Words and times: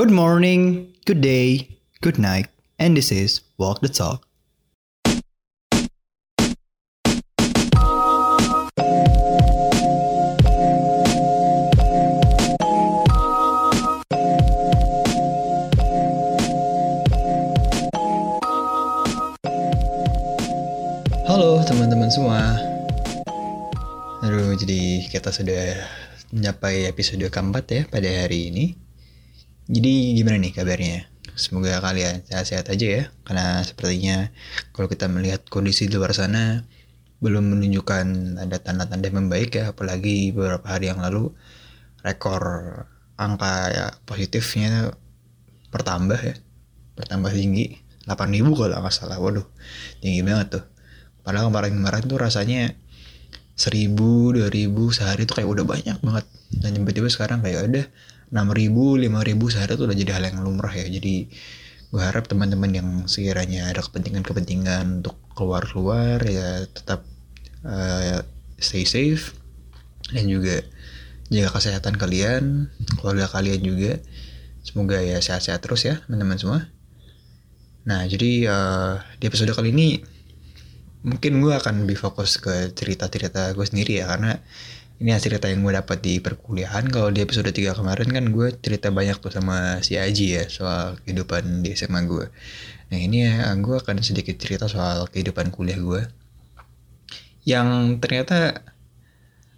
Good 0.00 0.16
morning, 0.16 0.96
good 1.04 1.20
day, 1.20 1.76
good 2.00 2.16
night, 2.16 2.48
and 2.80 2.96
this 2.96 3.12
is 3.12 3.44
Walk 3.60 3.84
the 3.84 3.92
Talk. 3.92 4.24
Halo 21.28 21.60
teman-teman 21.68 22.08
semua. 22.08 22.56
Aduh, 24.24 24.56
jadi 24.56 25.04
kita 25.12 25.28
sudah 25.28 25.76
mencapai 26.32 26.88
episode 26.88 27.28
keempat 27.28 27.64
ya 27.68 27.82
pada 27.84 28.08
hari 28.08 28.48
ini. 28.48 28.88
Jadi 29.70 30.18
gimana 30.18 30.42
nih 30.42 30.50
kabarnya? 30.50 31.06
Semoga 31.38 31.78
kalian 31.78 32.26
sehat-sehat 32.26 32.66
aja 32.74 32.86
ya. 32.90 33.04
Karena 33.22 33.62
sepertinya 33.62 34.34
kalau 34.74 34.90
kita 34.90 35.06
melihat 35.06 35.46
kondisi 35.46 35.86
di 35.86 35.94
luar 35.94 36.10
sana 36.10 36.66
belum 37.22 37.54
menunjukkan 37.54 38.36
ada 38.42 38.58
tanda-tanda 38.58 39.08
membaik 39.14 39.54
ya. 39.54 39.70
Apalagi 39.70 40.34
beberapa 40.34 40.66
hari 40.66 40.90
yang 40.90 40.98
lalu 40.98 41.30
rekor 42.02 42.42
angka 43.14 43.54
ya, 43.70 43.86
positifnya 44.02 44.90
bertambah 45.70 46.18
ya. 46.18 46.34
Bertambah 46.98 47.30
tinggi. 47.30 47.78
8000 48.10 48.58
kalau 48.58 48.74
nggak 48.82 48.90
salah. 48.90 49.22
Waduh, 49.22 49.46
tinggi 50.02 50.26
banget 50.26 50.58
tuh 50.58 50.64
padahal 51.30 51.52
kemarin-kemarin 51.52 52.04
tuh 52.08 52.18
rasanya 52.18 52.74
seribu 53.54 54.32
dua 54.32 54.48
ribu 54.48 54.88
sehari 54.88 55.28
tuh 55.28 55.38
kayak 55.40 55.50
udah 55.52 55.64
banyak 55.68 55.96
banget 56.00 56.24
dan 56.58 56.70
tiba-tiba 56.74 57.08
sekarang 57.12 57.44
kayak 57.44 57.68
ada 57.68 57.82
enam 58.30 58.48
ribu 58.54 58.94
lima 58.94 59.26
ribu 59.26 59.50
sehari 59.50 59.74
tuh 59.74 59.90
udah 59.90 59.98
jadi 59.98 60.16
hal 60.16 60.24
yang 60.30 60.46
lumrah 60.46 60.70
ya. 60.70 60.86
Jadi 60.86 61.26
gue 61.90 62.02
harap 62.02 62.30
teman-teman 62.30 62.70
yang 62.70 62.88
sekiranya 63.10 63.66
ada 63.74 63.82
kepentingan-kepentingan 63.82 65.02
untuk 65.02 65.18
keluar-keluar 65.34 66.22
ya 66.22 66.62
tetap 66.70 67.02
uh, 67.66 68.22
stay 68.62 68.86
safe. 68.86 69.34
Dan 70.10 70.26
juga 70.26 70.62
jaga 71.30 71.50
kesehatan 71.54 71.94
kalian 71.98 72.70
keluarga 72.98 73.26
kalian 73.30 73.62
juga. 73.62 73.92
Semoga 74.62 75.02
ya 75.02 75.18
sehat-sehat 75.18 75.62
terus 75.64 75.82
ya 75.86 75.98
teman-teman 76.06 76.38
semua. 76.38 76.60
Nah 77.86 78.06
jadi 78.06 78.46
uh, 78.46 79.02
di 79.18 79.24
episode 79.26 79.50
kali 79.56 79.74
ini 79.74 79.98
mungkin 81.00 81.40
gue 81.40 81.54
akan 81.56 81.88
lebih 81.88 81.96
fokus 81.96 82.36
ke 82.36 82.70
cerita-cerita 82.76 83.50
gue 83.56 83.66
sendiri 83.66 83.98
ya. 83.98 84.06
Karena 84.06 84.38
ini 85.00 85.16
cerita 85.16 85.48
yang 85.48 85.64
gue 85.64 85.72
dapat 85.72 86.04
di 86.04 86.20
perkuliahan. 86.20 86.84
Kalau 86.92 87.08
di 87.08 87.24
episode 87.24 87.48
3 87.48 87.72
kemarin 87.72 88.08
kan 88.12 88.24
gue 88.28 88.52
cerita 88.60 88.92
banyak 88.92 89.16
tuh 89.16 89.32
sama 89.32 89.80
si 89.80 89.96
Aji 89.96 90.36
ya 90.36 90.44
soal 90.44 91.00
kehidupan 91.00 91.64
di 91.64 91.72
SMA 91.72 92.04
gue. 92.04 92.28
Nah 92.92 92.98
ini 93.00 93.24
ya 93.24 93.48
gue 93.56 93.80
akan 93.80 94.04
sedikit 94.04 94.36
cerita 94.36 94.68
soal 94.68 95.08
kehidupan 95.08 95.56
kuliah 95.56 95.80
gue. 95.80 96.04
Yang 97.48 97.96
ternyata 98.04 98.60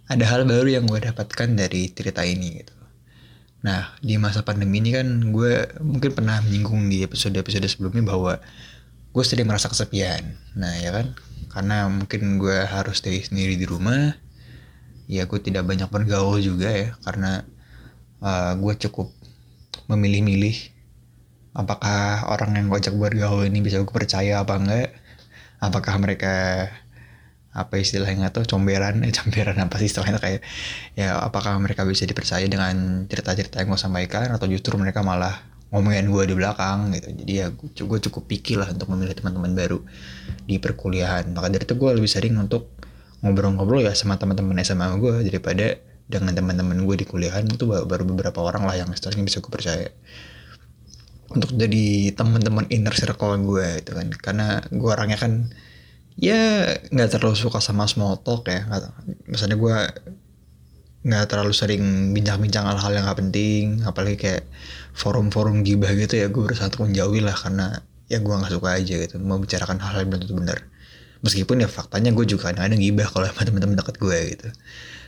ada 0.07 0.25
hal 0.31 0.47
baru 0.47 0.79
yang 0.79 0.87
gue 0.87 1.03
dapatkan 1.11 1.59
dari 1.59 1.91
cerita 1.91 2.23
ini 2.23 2.63
gitu. 2.63 2.75
Nah 3.67 3.99
di 3.99 4.15
masa 4.15 4.47
pandemi 4.47 4.79
ini 4.79 4.95
kan 4.95 5.27
gue 5.27 5.75
mungkin 5.83 6.15
pernah 6.15 6.39
menyinggung 6.39 6.87
di 6.87 7.03
episode-episode 7.03 7.67
sebelumnya 7.67 8.15
bahwa 8.15 8.39
gue 9.11 9.23
sering 9.27 9.51
merasa 9.51 9.67
kesepian. 9.67 10.39
Nah 10.55 10.71
ya 10.79 10.95
kan? 10.95 11.11
Karena 11.51 11.91
mungkin 11.91 12.39
gue 12.39 12.63
harus 12.63 13.03
stay 13.03 13.19
sendiri 13.19 13.59
di 13.59 13.67
rumah 13.67 14.23
ya 15.13 15.29
gue 15.29 15.39
tidak 15.39 15.69
banyak 15.69 15.89
bergaul 15.93 16.41
juga 16.41 16.73
ya 16.73 16.89
karena 17.05 17.45
uh, 18.25 18.57
gue 18.57 18.73
cukup 18.89 19.13
memilih-milih 19.85 20.73
apakah 21.53 22.25
orang 22.33 22.57
yang 22.57 22.65
gue 22.73 22.77
ajak 22.81 22.95
bergaul 22.97 23.45
ini 23.45 23.61
bisa 23.61 23.77
gue 23.77 23.93
percaya 23.93 24.41
apa 24.41 24.57
enggak 24.57 24.89
apakah 25.61 25.95
mereka 26.01 26.67
apa 27.53 27.77
istilahnya 27.77 28.33
tuh 28.33 28.49
comberan 28.49 29.05
eh 29.05 29.13
comberan 29.13 29.61
apa 29.61 29.77
sih 29.77 29.85
istilahnya 29.85 30.17
kayak 30.17 30.41
ya 30.97 31.21
apakah 31.21 31.53
mereka 31.61 31.85
bisa 31.85 32.09
dipercaya 32.09 32.49
dengan 32.49 33.05
cerita-cerita 33.05 33.61
yang 33.61 33.69
gue 33.69 33.81
sampaikan 33.81 34.33
atau 34.33 34.49
justru 34.49 34.73
mereka 34.81 35.05
malah 35.05 35.53
ngomongin 35.73 36.05
gue 36.05 36.23
di 36.29 36.35
belakang 36.37 36.93
gitu. 36.93 37.09
Jadi 37.09 37.33
ya 37.33 37.49
gue 37.49 37.99
cukup 38.09 38.23
pikir 38.29 38.61
lah 38.61 38.69
untuk 38.69 38.93
memilih 38.93 39.17
teman-teman 39.17 39.57
baru 39.57 39.81
di 40.45 40.61
perkuliahan. 40.61 41.33
Maka 41.33 41.49
dari 41.49 41.65
itu 41.65 41.73
gue 41.73 41.91
lebih 41.97 42.09
sering 42.09 42.37
untuk 42.37 42.69
ngobrol-ngobrol 43.23 43.81
ya 43.87 43.95
sama 43.95 44.19
teman-teman 44.19 44.59
SMA 44.61 44.99
gue 44.99 45.23
daripada 45.23 45.79
dengan 46.05 46.35
teman-teman 46.35 46.83
gue 46.83 46.95
di 46.99 47.05
kuliahan 47.07 47.47
itu 47.47 47.63
baru 47.63 48.03
beberapa 48.03 48.43
orang 48.43 48.67
lah 48.67 48.75
yang 48.75 48.91
istilahnya 48.91 49.23
bisa 49.23 49.39
gue 49.39 49.49
percaya. 49.49 49.87
Untuk 51.31 51.55
jadi 51.55 52.13
teman-teman 52.13 52.67
inner 52.69 52.93
circle 52.93 53.39
gue 53.41 53.79
itu 53.79 53.91
kan. 53.95 54.11
Karena 54.19 54.59
gue 54.67 54.89
orangnya 54.91 55.17
kan 55.17 55.49
ya 56.19 56.67
nggak 56.91 57.09
terlalu 57.17 57.39
suka 57.39 57.63
sama 57.63 57.87
small 57.87 58.19
talk 58.21 58.45
ya. 58.51 58.67
Misalnya 59.25 59.57
gue 59.57 59.75
nggak 61.03 61.25
terlalu 61.27 61.51
sering 61.55 61.83
bincang-bincang 62.15 62.63
hal-hal 62.63 62.95
yang 62.95 63.03
gak 63.11 63.19
penting 63.19 63.83
apalagi 63.83 64.15
kayak 64.15 64.43
forum-forum 64.95 65.59
gibah 65.67 65.91
gitu 65.99 66.15
ya 66.15 66.31
gue 66.31 66.39
berusaha 66.39 66.71
untuk 66.71 66.87
menjauhi 66.87 67.19
lah 67.19 67.35
karena 67.35 67.83
ya 68.07 68.23
gue 68.23 68.31
nggak 68.31 68.53
suka 68.55 68.69
aja 68.79 68.95
gitu 69.03 69.19
mau 69.19 69.35
bicarakan 69.35 69.83
hal-hal 69.83 70.07
yang 70.07 70.09
belum 70.15 70.21
tentu 70.23 70.35
benar 70.39 70.59
meskipun 71.23 71.63
ya 71.63 71.69
faktanya 71.71 72.11
gue 72.11 72.25
juga 72.27 72.51
kadang-kadang 72.51 72.79
gibah 72.83 73.07
kalau 73.09 73.25
sama 73.31 73.41
teman-teman 73.47 73.75
dekat 73.79 73.95
gue 73.97 74.17
gitu. 74.35 74.47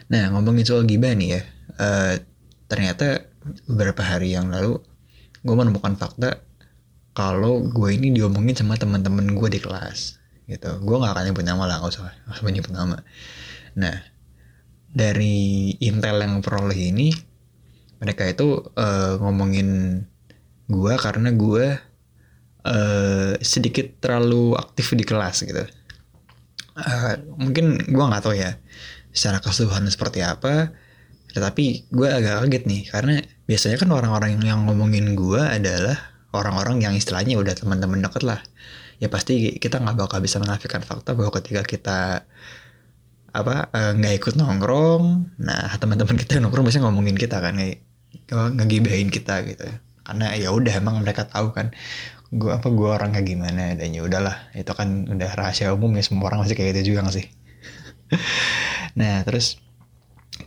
Nah 0.10 0.32
ngomongin 0.32 0.64
soal 0.64 0.84
gibah 0.88 1.12
nih 1.12 1.40
ya 1.40 1.42
uh, 1.78 2.14
ternyata 2.72 3.28
beberapa 3.70 4.02
hari 4.02 4.34
yang 4.34 4.50
lalu 4.50 4.82
gue 5.46 5.56
menemukan 5.56 5.94
fakta 6.00 6.42
kalau 7.14 7.62
gue 7.62 7.90
ini 7.94 8.16
diomongin 8.16 8.58
sama 8.58 8.80
teman-teman 8.80 9.36
gue 9.36 9.50
di 9.52 9.60
kelas 9.60 10.18
gitu. 10.48 10.72
Gue 10.82 10.96
nggak 10.98 11.14
akan 11.14 11.24
nyebut 11.30 11.46
nama 11.46 11.64
lah 11.68 11.84
nggak 11.84 11.92
usah 11.92 12.10
nggak 12.10 12.36
usah 12.40 12.54
nyebut 12.56 12.74
nama. 12.74 12.98
Nah 13.76 13.96
dari 14.96 15.76
intel 15.84 16.24
yang 16.24 16.40
peroleh 16.40 16.96
ini 16.96 17.12
mereka 18.00 18.24
itu 18.28 18.64
uh, 18.80 19.20
ngomongin 19.20 20.00
gua 20.72 20.96
karena 20.96 21.36
gua 21.36 21.80
uh, 22.64 23.34
sedikit 23.44 24.00
terlalu 24.00 24.56
aktif 24.56 24.96
di 24.96 25.04
kelas 25.04 25.44
gitu 25.44 25.68
uh, 26.80 27.14
mungkin 27.40 27.80
gua 27.92 28.12
nggak 28.12 28.24
tahu 28.24 28.36
ya 28.38 28.60
secara 29.16 29.40
keseluruhan 29.40 29.88
seperti 29.88 30.24
apa 30.24 30.76
tetapi 31.36 31.92
gue 31.92 32.08
agak 32.08 32.48
kaget 32.48 32.64
nih 32.64 32.82
karena 32.88 33.20
biasanya 33.44 33.76
kan 33.76 33.92
orang-orang 33.92 34.40
yang 34.40 34.64
ngomongin 34.64 35.20
gue 35.20 35.44
adalah 35.44 36.16
orang-orang 36.32 36.80
yang 36.80 36.94
istilahnya 36.96 37.36
udah 37.36 37.52
teman-teman 37.52 38.00
deket 38.00 38.24
lah. 38.24 38.40
Ya 39.04 39.12
pasti 39.12 39.60
kita 39.60 39.84
nggak 39.84 40.00
bakal 40.00 40.24
bisa 40.24 40.40
menafikan 40.40 40.80
fakta 40.80 41.12
bahwa 41.12 41.36
ketika 41.36 41.68
kita 41.68 42.00
apa 43.36 43.68
nggak 44.00 44.14
uh, 44.16 44.20
ikut 44.24 44.40
nongkrong 44.40 45.36
nah 45.44 45.68
teman-teman 45.76 46.16
kita 46.16 46.40
yang 46.40 46.48
nongkrong 46.48 46.64
biasanya 46.72 46.88
ngomongin 46.88 47.20
kita 47.20 47.44
kan 47.44 47.60
kayak 47.60 47.84
ngegibahin 48.32 49.12
kita 49.12 49.44
gitu. 49.44 49.68
Karena 50.08 50.32
ya 50.40 50.56
udah 50.56 50.72
emang 50.72 51.04
mereka 51.04 51.28
tahu 51.28 51.52
kan 51.52 51.76
gue 52.34 52.52
apa 52.52 52.68
gue 52.74 52.90
orang 52.90 53.14
kayak 53.14 53.28
gimana 53.28 53.78
dan 53.78 53.94
ya 53.94 54.02
udahlah 54.02 54.50
itu 54.58 54.72
kan 54.74 55.06
udah 55.06 55.30
rahasia 55.38 55.70
umum 55.74 55.94
ya 55.94 56.02
semua 56.02 56.34
orang 56.34 56.42
masih 56.42 56.58
kayak 56.58 56.82
gitu 56.82 56.94
juga 56.94 57.10
gak 57.10 57.16
sih? 57.22 57.28
Nah 59.00 59.28
terus 59.28 59.60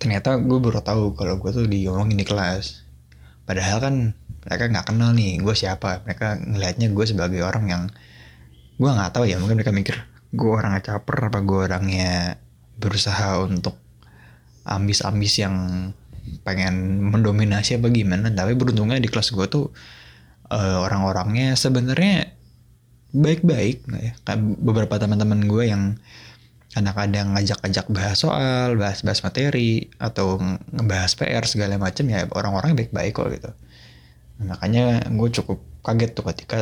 ternyata 0.00 0.40
gue 0.40 0.58
baru 0.60 0.80
tahu 0.80 1.12
kalau 1.12 1.36
gue 1.36 1.50
tuh 1.52 1.68
diomongin 1.68 2.16
di 2.16 2.24
kelas. 2.24 2.86
Padahal 3.44 3.78
kan 3.80 3.94
mereka 4.44 4.64
nggak 4.72 4.86
kenal 4.88 5.12
nih 5.12 5.36
gue 5.44 5.52
siapa? 5.52 6.00
Mereka 6.08 6.48
ngelihatnya 6.48 6.88
gue 6.92 7.04
sebagai 7.04 7.40
orang 7.44 7.64
yang 7.68 7.82
gue 8.78 8.90
nggak 8.90 9.12
tahu 9.12 9.28
ya 9.28 9.36
mungkin 9.36 9.60
mereka 9.60 9.74
mikir 9.74 9.96
gue 10.32 10.48
orangnya 10.48 10.80
caper 10.80 11.28
apa 11.28 11.40
gue 11.44 11.58
orangnya 11.68 12.40
berusaha 12.78 13.42
untuk 13.42 13.76
ambis-ambis 14.68 15.40
yang 15.40 15.56
pengen 16.44 17.04
mendominasi 17.08 17.80
apa 17.80 17.88
gimana? 17.92 18.32
Tapi 18.32 18.56
beruntungnya 18.56 19.00
di 19.00 19.08
kelas 19.12 19.32
gue 19.32 19.46
tuh 19.48 19.72
uh, 20.52 20.84
orang-orangnya 20.84 21.54
sebenarnya 21.54 22.32
baik-baik 23.12 23.88
ya? 23.88 24.12
Beberapa 24.36 25.00
teman-teman 25.00 25.48
gue 25.48 25.64
yang 25.68 25.96
kadang-kadang 26.68 27.32
ngajak-ngajak 27.32 27.86
bahas 27.88 28.20
soal 28.20 28.76
bahas-bahas 28.76 29.24
materi 29.24 29.88
atau 29.96 30.36
ngebahas 30.68 31.12
PR 31.16 31.44
segala 31.48 31.80
macam 31.80 32.04
ya 32.06 32.28
orang-orangnya 32.28 32.84
baik-baik 32.84 33.12
kok 33.16 33.28
gitu. 33.32 33.50
Makanya 34.44 35.08
gue 35.08 35.28
cukup 35.40 35.58
kaget 35.80 36.10
tuh 36.12 36.24
ketika 36.28 36.58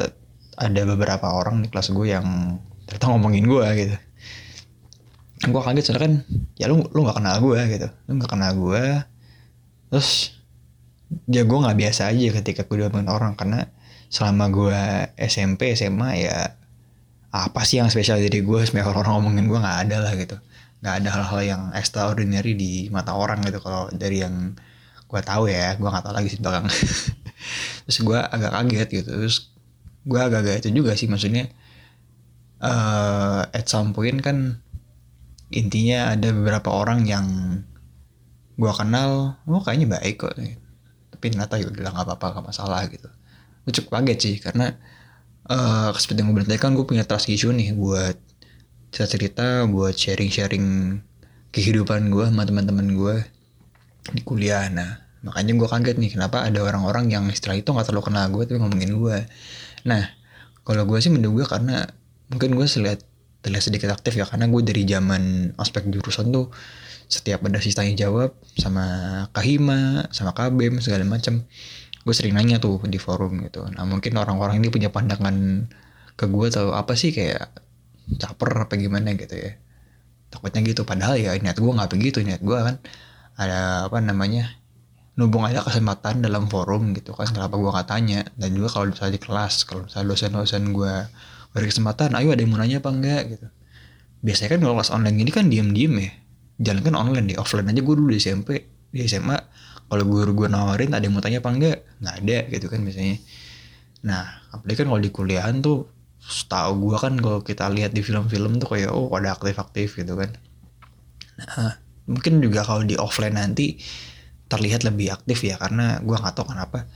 ada 0.57 0.83
beberapa 0.89 1.27
orang 1.35 1.61
di 1.61 1.69
kelas 1.69 1.91
gue 1.93 2.07
yang 2.07 2.57
ternyata 2.87 3.07
ngomongin 3.11 3.45
gue 3.51 3.67
gitu. 3.83 3.97
Gue 5.51 5.63
kaget 5.63 5.85
soalnya 5.91 6.03
kan 6.07 6.15
ya 6.57 6.71
lu 6.71 6.87
lu 6.95 7.03
nggak 7.03 7.19
kenal 7.19 7.37
gue 7.43 7.61
gitu. 7.75 7.89
Lu 8.07 8.13
nggak 8.17 8.31
kenal 8.31 8.53
gue 8.55 8.85
terus 9.91 10.39
ya 11.31 11.43
gue 11.47 11.59
nggak 11.59 11.79
biasa 11.79 12.11
aja 12.11 12.27
ketika 12.43 12.63
gue 12.67 12.83
diomongin 12.83 13.11
orang 13.11 13.35
karena 13.39 13.67
selama 14.17 14.49
gue 14.49 14.81
SMP 15.21 15.77
SMA 15.77 16.25
ya 16.25 16.57
apa 17.37 17.61
sih 17.69 17.77
yang 17.85 17.93
spesial 17.93 18.17
dari 18.17 18.41
gue 18.41 18.61
supaya 18.65 18.89
orang-orang 18.89 19.13
ngomongin 19.21 19.45
gue 19.45 19.59
nggak 19.61 19.79
ada 19.85 19.97
lah 20.01 20.13
gitu. 20.17 20.37
Nggak 20.81 20.95
ada 21.05 21.09
hal-hal 21.13 21.41
yang 21.45 21.63
extraordinary 21.77 22.57
di 22.57 22.89
mata 22.89 23.13
orang 23.13 23.45
gitu. 23.45 23.61
Kalau 23.61 23.93
dari 23.93 24.25
yang 24.25 24.57
gue 25.05 25.21
tahu 25.21 25.53
ya 25.53 25.77
gue 25.77 25.85
nggak 25.85 26.05
tahu 26.09 26.15
lagi 26.17 26.29
sih 26.33 26.41
belakang. 26.41 26.65
Terus 27.85 27.99
gue 28.01 28.17
agak 28.17 28.51
kaget 28.57 28.89
gitu. 29.05 29.11
Terus 29.13 29.37
gue 30.09 30.21
agak-agak 30.21 30.65
itu 30.65 30.81
juga 30.81 30.97
sih. 30.97 31.13
Maksudnya 31.13 31.53
uh, 32.65 33.45
at 33.53 33.69
some 33.69 33.93
point 33.93 34.17
kan 34.25 34.65
intinya 35.53 36.17
ada 36.17 36.33
beberapa 36.33 36.73
orang 36.73 37.05
yang 37.05 37.27
gue 38.57 38.73
kenal 38.73 39.37
oh 39.45 39.61
kayaknya 39.61 40.01
baik 40.01 40.25
kok. 40.25 40.33
Tapi 41.13 41.25
ternyata 41.29 41.61
ya 41.61 41.69
udah 41.69 41.93
nggak 41.93 42.07
apa-apa 42.09 42.27
nggak 42.33 42.47
masalah 42.49 42.81
gitu 42.89 43.13
gue 43.67 43.73
cukup 43.83 44.01
kaget 44.01 44.19
sih 44.23 44.35
karena 44.39 44.79
uh, 45.51 45.91
seperti 45.99 46.23
yang 46.23 46.31
gue 46.31 46.47
bilang 46.47 46.63
kan 46.63 46.73
gue 46.73 46.87
punya 46.87 47.03
trust 47.03 47.27
issue 47.27 47.51
nih 47.51 47.75
buat 47.75 48.15
cerita-cerita 48.95 49.67
buat 49.67 49.93
sharing-sharing 49.99 50.99
kehidupan 51.51 52.09
gue 52.09 52.25
sama 52.31 52.47
teman-teman 52.47 52.87
gue 52.95 53.17
di 54.15 54.23
kuliah. 54.23 54.71
Nah 54.71 55.07
makanya 55.27 55.53
gue 55.59 55.69
kaget 55.69 55.97
nih 55.99 56.11
kenapa 56.15 56.47
ada 56.47 56.63
orang-orang 56.63 57.11
yang 57.11 57.27
setelah 57.35 57.59
itu 57.59 57.75
nggak 57.75 57.91
terlalu 57.91 58.05
kenal 58.07 58.25
gue 58.31 58.43
tapi 58.47 58.59
ngomongin 58.63 58.95
gue 58.95 59.19
nah 59.83 60.03
kalau 60.63 60.87
gue 60.87 60.99
sih 61.03 61.11
menduga 61.11 61.51
karena 61.51 61.83
mungkin 62.31 62.55
gue 62.55 62.67
selihat 62.71 63.03
terlihat 63.43 63.65
sedikit 63.67 63.91
aktif 63.91 64.15
ya 64.15 64.27
karena 64.27 64.47
gue 64.47 64.63
dari 64.63 64.87
zaman 64.87 65.55
aspek 65.59 65.91
jurusan 65.91 66.31
tuh 66.31 66.55
setiap 67.07 67.43
ada 67.47 67.63
sisa 67.63 67.83
tanya 67.83 67.95
jawab 67.95 68.35
sama 68.59 68.87
Kahima 69.31 70.11
sama 70.11 70.35
KBM 70.35 70.83
segala 70.83 71.07
macam 71.07 71.47
gue 72.07 72.15
sering 72.15 72.39
nanya 72.39 72.63
tuh 72.63 72.79
di 72.87 73.03
forum 73.03 73.43
gitu. 73.43 73.67
Nah 73.67 73.83
mungkin 73.83 74.15
orang-orang 74.15 74.63
ini 74.63 74.71
punya 74.71 74.95
pandangan 74.95 75.67
ke 76.15 76.31
gue 76.31 76.47
atau 76.55 76.71
apa 76.71 76.95
sih 76.95 77.11
kayak 77.11 77.51
caper 78.15 78.71
apa 78.71 78.79
gimana 78.79 79.11
gitu 79.19 79.35
ya. 79.35 79.59
Takutnya 80.31 80.63
gitu. 80.63 80.87
Padahal 80.87 81.19
ya 81.19 81.35
niat 81.35 81.59
gue 81.59 81.67
nggak 81.67 81.91
begitu. 81.91 82.23
Niat 82.23 82.47
gue 82.47 82.55
kan 82.55 82.79
ada 83.35 83.91
apa 83.91 83.99
namanya 83.99 84.55
nubung 85.19 85.43
ada 85.51 85.67
kesempatan 85.67 86.23
dalam 86.23 86.47
forum 86.47 86.95
gitu 86.95 87.11
kan. 87.11 87.27
Kenapa 87.27 87.59
gue 87.59 87.71
nggak 87.75 87.89
tanya? 87.91 88.23
Dan 88.39 88.55
juga 88.55 88.71
kalau 88.71 88.95
misalnya 88.95 89.19
di 89.19 89.23
kelas 89.27 89.55
kalau 89.67 89.91
misalnya 89.91 90.07
dosen-dosen 90.15 90.63
gue 90.71 90.95
beri 91.51 91.67
kesempatan 91.67 92.15
ayo 92.23 92.31
ada 92.31 92.39
yang 92.39 92.55
mau 92.55 92.63
nanya 92.63 92.79
apa 92.79 92.91
enggak? 92.95 93.23
Gitu. 93.35 93.47
Biasanya 94.23 94.49
kan 94.55 94.59
kalau 94.63 94.75
kelas 94.79 94.95
online 94.95 95.19
ini 95.27 95.31
kan 95.35 95.51
diem-diem 95.51 95.95
ya. 96.07 96.11
Jalan 96.71 96.87
kan 96.87 96.95
online 96.95 97.27
di 97.27 97.35
offline 97.35 97.67
aja 97.67 97.83
gue 97.83 97.95
dulu 97.99 98.15
di 98.15 98.23
SMP 98.23 98.63
di 98.95 99.03
SMA 99.11 99.66
kalau 99.87 100.05
guru 100.07 100.31
gue 100.35 100.49
nawarin 100.51 100.91
ada 100.95 101.05
yang 101.07 101.15
mau 101.15 101.23
tanya 101.23 101.39
apa 101.39 101.51
enggak? 101.51 101.79
Nggak 102.03 102.17
ada 102.23 102.39
gitu 102.51 102.67
kan 102.67 102.81
biasanya. 102.83 103.17
Nah 104.03 104.23
apalagi 104.51 104.77
kan 104.83 104.87
kalau 104.91 105.03
di 105.03 105.11
kuliahan 105.15 105.57
tuh 105.63 105.87
setahu 106.19 106.91
gue 106.91 106.97
kan 106.99 107.15
kalau 107.19 107.41
kita 107.47 107.71
lihat 107.71 107.95
di 107.95 108.03
film-film 108.03 108.59
tuh 108.59 108.75
kayak 108.75 108.91
oh 108.91 109.11
ada 109.15 109.35
aktif-aktif 109.39 109.95
gitu 109.95 110.19
kan. 110.19 110.35
Nah 111.39 111.79
mungkin 112.11 112.43
juga 112.43 112.67
kalau 112.67 112.83
di 112.83 112.99
offline 112.99 113.39
nanti 113.39 113.79
terlihat 114.47 114.87
lebih 114.87 115.11
aktif 115.15 115.43
ya 115.43 115.59
karena 115.59 115.99
gue 116.03 116.15
nggak 116.15 116.35
tahu 116.39 116.55
kenapa 116.55 116.87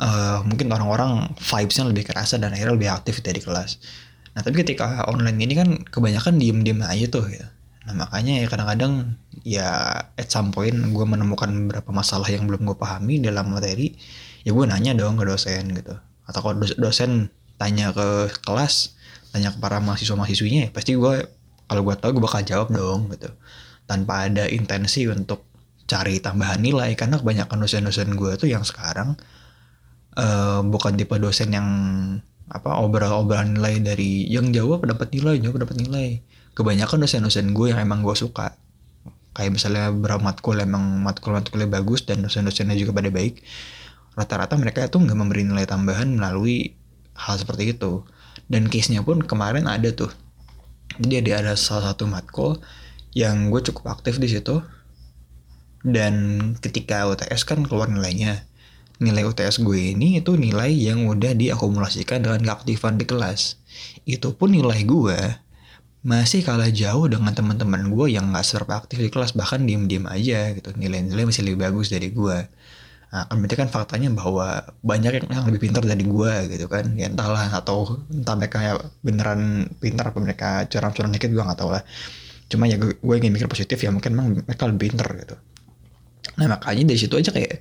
uh, 0.00 0.40
mungkin 0.44 0.72
orang-orang 0.72 1.32
vibesnya 1.36 1.84
lebih 1.84 2.08
kerasa 2.08 2.40
dan 2.40 2.52
akhirnya 2.52 2.76
lebih 2.76 2.92
aktif 2.92 3.20
dari 3.24 3.40
kelas. 3.40 3.80
Nah 4.36 4.40
tapi 4.44 4.60
ketika 4.64 5.04
online 5.08 5.40
ini 5.40 5.54
kan 5.56 5.68
kebanyakan 5.88 6.36
diem-diem 6.36 6.80
aja 6.84 7.06
tuh 7.08 7.24
gitu 7.28 7.48
Nah 7.88 8.04
makanya 8.04 8.44
ya 8.44 8.46
kadang-kadang 8.52 9.16
ya 9.48 9.68
at 10.12 10.28
some 10.28 10.52
point 10.52 10.76
gue 10.76 11.06
menemukan 11.08 11.48
beberapa 11.48 11.88
masalah 11.88 12.28
yang 12.28 12.44
belum 12.44 12.68
gue 12.68 12.76
pahami 12.76 13.16
dalam 13.24 13.48
materi 13.48 13.96
ya 14.44 14.52
gue 14.52 14.64
nanya 14.68 14.92
dong 14.92 15.16
ke 15.16 15.24
dosen 15.24 15.72
gitu. 15.72 15.96
Atau 16.28 16.40
kalau 16.44 16.60
dosen 16.60 17.32
tanya 17.56 17.96
ke 17.96 18.28
kelas 18.44 18.92
tanya 19.32 19.56
ke 19.56 19.58
para 19.64 19.80
mahasiswa 19.80 20.20
mahasiswinya 20.20 20.68
ya 20.68 20.70
pasti 20.70 21.00
gue 21.00 21.14
kalau 21.64 21.80
gue 21.80 21.96
tahu 21.96 22.20
gue 22.20 22.22
bakal 22.28 22.44
jawab 22.44 22.68
dong 22.68 23.08
gitu. 23.16 23.32
Tanpa 23.88 24.28
ada 24.28 24.44
intensi 24.52 25.08
untuk 25.08 25.48
cari 25.88 26.20
tambahan 26.20 26.60
nilai 26.60 26.92
karena 26.92 27.16
kebanyakan 27.16 27.64
dosen-dosen 27.64 28.12
gue 28.12 28.36
tuh 28.36 28.52
yang 28.52 28.68
sekarang 28.68 29.16
uh, 30.20 30.60
bukan 30.60 31.00
tipe 31.00 31.16
dosen 31.16 31.56
yang 31.56 31.68
apa 32.52 32.80
obrolan-obrolan 32.84 33.56
nilai 33.56 33.80
dari 33.80 34.28
yang 34.28 34.52
jawab 34.52 34.84
dapat 34.84 35.08
nilai 35.16 35.40
jawab 35.40 35.64
dapat 35.64 35.80
nilai 35.80 36.20
kebanyakan 36.58 37.06
dosen-dosen 37.06 37.54
gue 37.54 37.70
yang 37.70 37.78
emang 37.78 38.02
gue 38.02 38.18
suka. 38.18 38.58
Kayak 39.30 39.54
misalnya 39.54 39.94
beberapa 39.94 40.18
matkul 40.18 40.58
emang 40.58 40.82
matkul-matkulnya 41.06 41.70
bagus 41.70 42.02
dan 42.02 42.26
dosen-dosennya 42.26 42.74
juga 42.74 42.90
pada 42.90 43.14
baik. 43.14 43.38
Rata-rata 44.18 44.58
mereka 44.58 44.90
tuh 44.90 45.06
nggak 45.06 45.14
memberi 45.14 45.46
nilai 45.46 45.70
tambahan 45.70 46.18
melalui 46.18 46.74
hal 47.14 47.38
seperti 47.38 47.78
itu. 47.78 48.02
Dan 48.50 48.66
case-nya 48.66 49.06
pun 49.06 49.22
kemarin 49.22 49.70
ada 49.70 49.94
tuh. 49.94 50.10
Jadi 50.98 51.30
ada 51.30 51.46
ada 51.46 51.54
salah 51.54 51.94
satu 51.94 52.10
matkul 52.10 52.58
yang 53.14 53.54
gue 53.54 53.62
cukup 53.70 53.94
aktif 53.94 54.18
di 54.18 54.26
situ. 54.26 54.58
Dan 55.86 56.42
ketika 56.58 57.06
UTS 57.06 57.46
kan 57.46 57.62
keluar 57.62 57.86
nilainya 57.86 58.42
nilai 58.98 59.22
UTS 59.22 59.62
gue 59.62 59.94
ini 59.94 60.18
itu 60.18 60.34
nilai 60.34 60.74
yang 60.74 61.06
udah 61.06 61.38
diakumulasikan 61.38 62.18
dengan 62.26 62.42
keaktifan 62.42 62.98
di 62.98 63.06
kelas. 63.06 63.54
Itu 64.02 64.34
pun 64.34 64.58
nilai 64.58 64.82
gue 64.82 65.46
masih 66.08 66.40
kalah 66.40 66.72
jauh 66.72 67.04
dengan 67.04 67.36
teman-teman 67.36 67.92
gue 67.92 68.16
yang 68.16 68.32
nggak 68.32 68.40
seberapa 68.40 68.80
aktif 68.80 68.96
di 68.96 69.12
kelas 69.12 69.36
bahkan 69.36 69.60
diem-diem 69.68 70.08
aja 70.08 70.56
gitu. 70.56 70.72
Nilai-nilai 70.72 71.28
masih 71.28 71.44
lebih 71.44 71.68
bagus 71.68 71.92
dari 71.92 72.08
gue 72.08 72.38
nah, 73.08 73.24
kan 73.24 73.40
berarti 73.40 73.56
kan 73.56 73.68
faktanya 73.72 74.12
bahwa 74.12 74.68
banyak 74.84 75.24
yang, 75.24 75.48
lebih 75.48 75.68
pintar 75.68 75.84
dari 75.84 76.04
gue 76.08 76.32
gitu 76.48 76.66
kan. 76.72 76.96
Ya 76.96 77.12
entahlah 77.12 77.52
atau 77.52 78.00
entah 78.08 78.34
mereka 78.40 78.58
ya 78.64 78.72
beneran 79.04 79.68
pintar 79.76 80.12
apa 80.12 80.18
mereka 80.24 80.48
curang-curang 80.72 81.12
dikit 81.12 81.28
gue 81.28 81.44
nggak 81.44 81.60
tahu 81.60 81.76
lah 81.76 81.84
cuma 82.48 82.64
ya 82.64 82.80
gue, 82.80 82.96
gue 82.96 83.14
ingin 83.20 83.28
mikir 83.28 83.44
positif 83.44 83.76
ya 83.76 83.92
mungkin 83.92 84.16
memang 84.16 84.40
mereka 84.48 84.64
lebih 84.64 84.88
pintar 84.88 85.12
gitu. 85.20 85.36
Nah 86.40 86.46
makanya 86.48 86.88
dari 86.88 86.96
situ 86.96 87.14
aja 87.20 87.28
kayak 87.28 87.60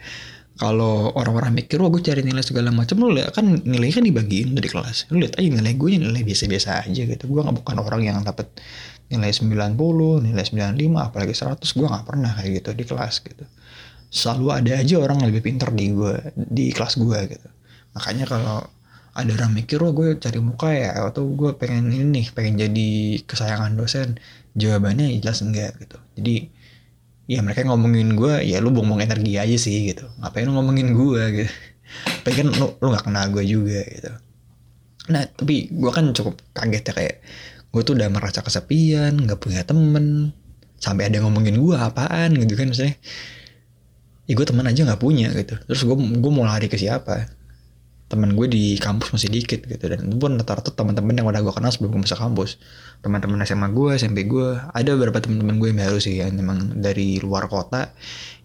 kalau 0.57 1.13
orang-orang 1.13 1.53
mikir 1.53 1.77
wah 1.77 1.93
gue 1.93 2.01
cari 2.01 2.25
nilai 2.25 2.41
segala 2.41 2.73
macam 2.73 2.97
lu 2.97 3.13
lihat 3.13 3.29
kan 3.37 3.45
nilainya 3.45 4.01
kan 4.01 4.05
dibagiin 4.09 4.57
dari 4.57 4.65
kelas. 4.65 5.05
Lu 5.13 5.21
lihat 5.21 5.37
aja 5.37 5.45
nilai 5.45 5.73
gue 5.77 5.89
nilai 6.01 6.21
biasa-biasa 6.25 6.81
aja 6.89 7.01
gitu. 7.05 7.23
Gue 7.29 7.45
nggak 7.45 7.61
bukan 7.61 7.77
orang 7.77 8.01
yang 8.01 8.17
dapat 8.25 8.49
nilai 9.13 9.29
90 9.29 9.77
nilai 10.25 10.43
95 10.43 10.97
apalagi 10.97 11.33
100 11.37 11.61
gue 11.61 11.87
nggak 11.87 12.05
pernah 12.09 12.31
kayak 12.33 12.51
gitu 12.59 12.69
di 12.73 12.83
kelas 12.89 13.15
gitu. 13.21 13.45
Selalu 14.09 14.45
ada 14.49 14.71
aja 14.81 14.95
orang 14.97 15.21
yang 15.21 15.29
lebih 15.29 15.45
pintar 15.45 15.69
di 15.69 15.93
gue 15.93 16.13
di 16.33 16.73
kelas 16.73 16.97
gue 16.97 17.19
gitu. 17.37 17.49
Makanya 17.93 18.25
kalau 18.25 18.65
ada 19.17 19.31
orang 19.37 19.53
mikir 19.53 19.77
wah 19.77 19.93
gue 19.93 20.17
cari 20.17 20.41
muka 20.41 20.73
ya 20.73 21.05
atau 21.05 21.29
gue 21.37 21.53
pengen 21.53 21.93
ini 21.93 22.21
nih 22.21 22.25
pengen 22.33 22.65
jadi 22.65 22.89
kesayangan 23.29 23.77
dosen 23.77 24.17
jawabannya 24.57 25.21
jelas 25.21 25.45
enggak 25.45 25.77
gitu. 25.77 26.01
Jadi 26.17 26.49
ya 27.27 27.43
mereka 27.43 27.67
ngomongin 27.67 28.15
gue 28.15 28.39
ya 28.47 28.63
lu 28.63 28.71
buang-buang 28.71 29.03
energi 29.03 29.35
aja 29.35 29.57
sih 29.59 29.91
gitu. 29.91 30.07
Ngapain 30.23 30.47
lu 30.47 30.55
ngomongin 30.55 30.95
gue 30.95 31.23
gitu. 31.43 31.51
Pengen 32.23 32.55
lu 32.55 32.73
lu 32.79 32.87
gak 32.95 33.05
kenal 33.05 33.27
gue 33.29 33.43
juga 33.43 33.83
gitu. 33.83 34.11
Nah 35.11 35.27
tapi 35.27 35.67
gue 35.67 35.91
kan 35.91 36.15
cukup 36.15 36.39
kaget 36.55 36.83
ya 36.87 36.93
kayak 36.95 37.15
gue 37.67 37.81
tuh 37.83 37.93
udah 37.99 38.07
merasa 38.07 38.39
kesepian 38.39 39.19
nggak 39.27 39.39
punya 39.43 39.67
temen. 39.67 40.31
Sampai 40.79 41.11
ada 41.11 41.19
ngomongin 41.19 41.59
gue 41.59 41.75
apaan? 41.75 42.31
gitu 42.37 42.55
kan 42.55 42.71
maksudnya. 42.71 42.95
Ya 44.27 44.33
gue 44.35 44.45
teman 44.47 44.65
aja 44.67 44.81
nggak 44.87 45.01
punya 45.03 45.27
gitu. 45.35 45.59
Terus 45.67 45.81
gue 45.83 45.95
gue 45.99 46.31
mau 46.31 46.47
lari 46.47 46.71
ke 46.71 46.79
siapa 46.79 47.36
teman 48.07 48.39
gue 48.39 48.47
di 48.47 48.79
kampus 48.79 49.11
masih 49.11 49.27
dikit 49.27 49.67
gitu. 49.67 49.85
Dan 49.91 50.07
itu 50.07 50.15
pun 50.15 50.39
rata-rata 50.39 50.71
teman-teman 50.71 51.11
yang 51.11 51.27
udah 51.27 51.43
gue 51.43 51.51
kenal 51.51 51.71
sebelum 51.75 51.99
gue 51.99 52.01
masuk 52.07 52.19
kampus. 52.19 52.55
Teman-teman 53.03 53.43
SMA 53.43 53.67
gue 53.75 53.89
SMP 53.99 54.23
gue 54.23 54.55
ada 54.55 54.89
beberapa 54.95 55.19
teman-teman 55.19 55.59
gue 55.59 55.67
yang 55.75 55.79
baru 55.83 55.97
sih 55.99 56.23
yang 56.23 56.31
memang 56.39 56.79
dari 56.79 57.19
luar 57.19 57.51
kota 57.51 57.91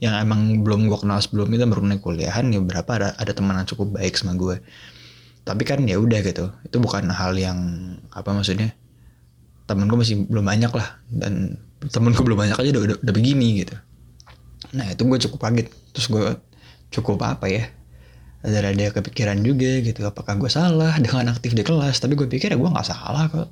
yang 0.03 0.19
emang 0.19 0.67
belum 0.67 0.91
gue 0.91 0.99
kenal 0.99 1.23
sebelumnya 1.23 1.63
baru 1.71 1.87
naik 1.87 2.03
kuliahan 2.03 2.51
ya 2.51 2.59
berapa 2.59 2.91
ada 2.91 3.09
ada 3.15 3.33
teman 3.33 3.55
yang 3.55 3.69
cukup 3.71 4.03
baik 4.03 4.19
sama 4.19 4.35
gue. 4.35 4.59
Tapi 5.47 5.63
kan 5.63 5.79
ya 5.87 5.99
udah 5.99 6.19
gitu 6.27 6.51
itu 6.67 6.77
bukan 6.83 7.07
hal 7.15 7.39
yang 7.39 7.59
apa 8.11 8.35
maksudnya 8.35 8.75
temen 9.71 9.87
gue 9.87 9.95
masih 9.95 10.27
belum 10.27 10.43
banyak 10.43 10.75
lah. 10.75 10.99
Dan 11.07 11.63
temen 11.87 12.11
gue 12.11 12.25
belum 12.27 12.39
banyak 12.39 12.59
aja 12.59 12.69
udah, 12.75 12.83
udah, 12.83 12.97
udah 12.99 13.15
begini 13.15 13.63
gitu. 13.63 13.79
Nah 14.75 14.91
itu 14.91 15.07
gue 15.07 15.19
cukup 15.31 15.39
kaget. 15.39 15.71
Terus 15.95 16.07
gue 16.11 16.27
cukup 16.91 17.23
apa 17.23 17.47
ya 17.47 17.71
ada 18.43 18.75
ada 18.75 18.87
kepikiran 18.91 19.39
juga 19.47 19.79
gitu 19.87 20.03
apakah 20.03 20.35
gue 20.35 20.51
salah 20.51 20.99
dengan 20.99 21.31
aktif 21.31 21.55
di 21.55 21.63
kelas? 21.63 22.03
Tapi 22.03 22.19
gue 22.19 22.27
pikir 22.27 22.51
ya 22.55 22.59
gue 22.59 22.71
nggak 22.71 22.87
salah 22.87 23.31
kok. 23.31 23.49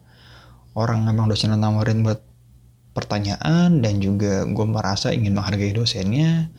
Orang 0.75 1.07
emang 1.07 1.31
dosen 1.31 1.55
nawarin 1.55 2.03
buat 2.03 2.19
pertanyaan 2.91 3.79
dan 3.79 4.03
juga 4.03 4.43
gue 4.43 4.67
merasa 4.67 5.15
ingin 5.15 5.35
menghargai 5.39 5.71
dosennya. 5.71 6.51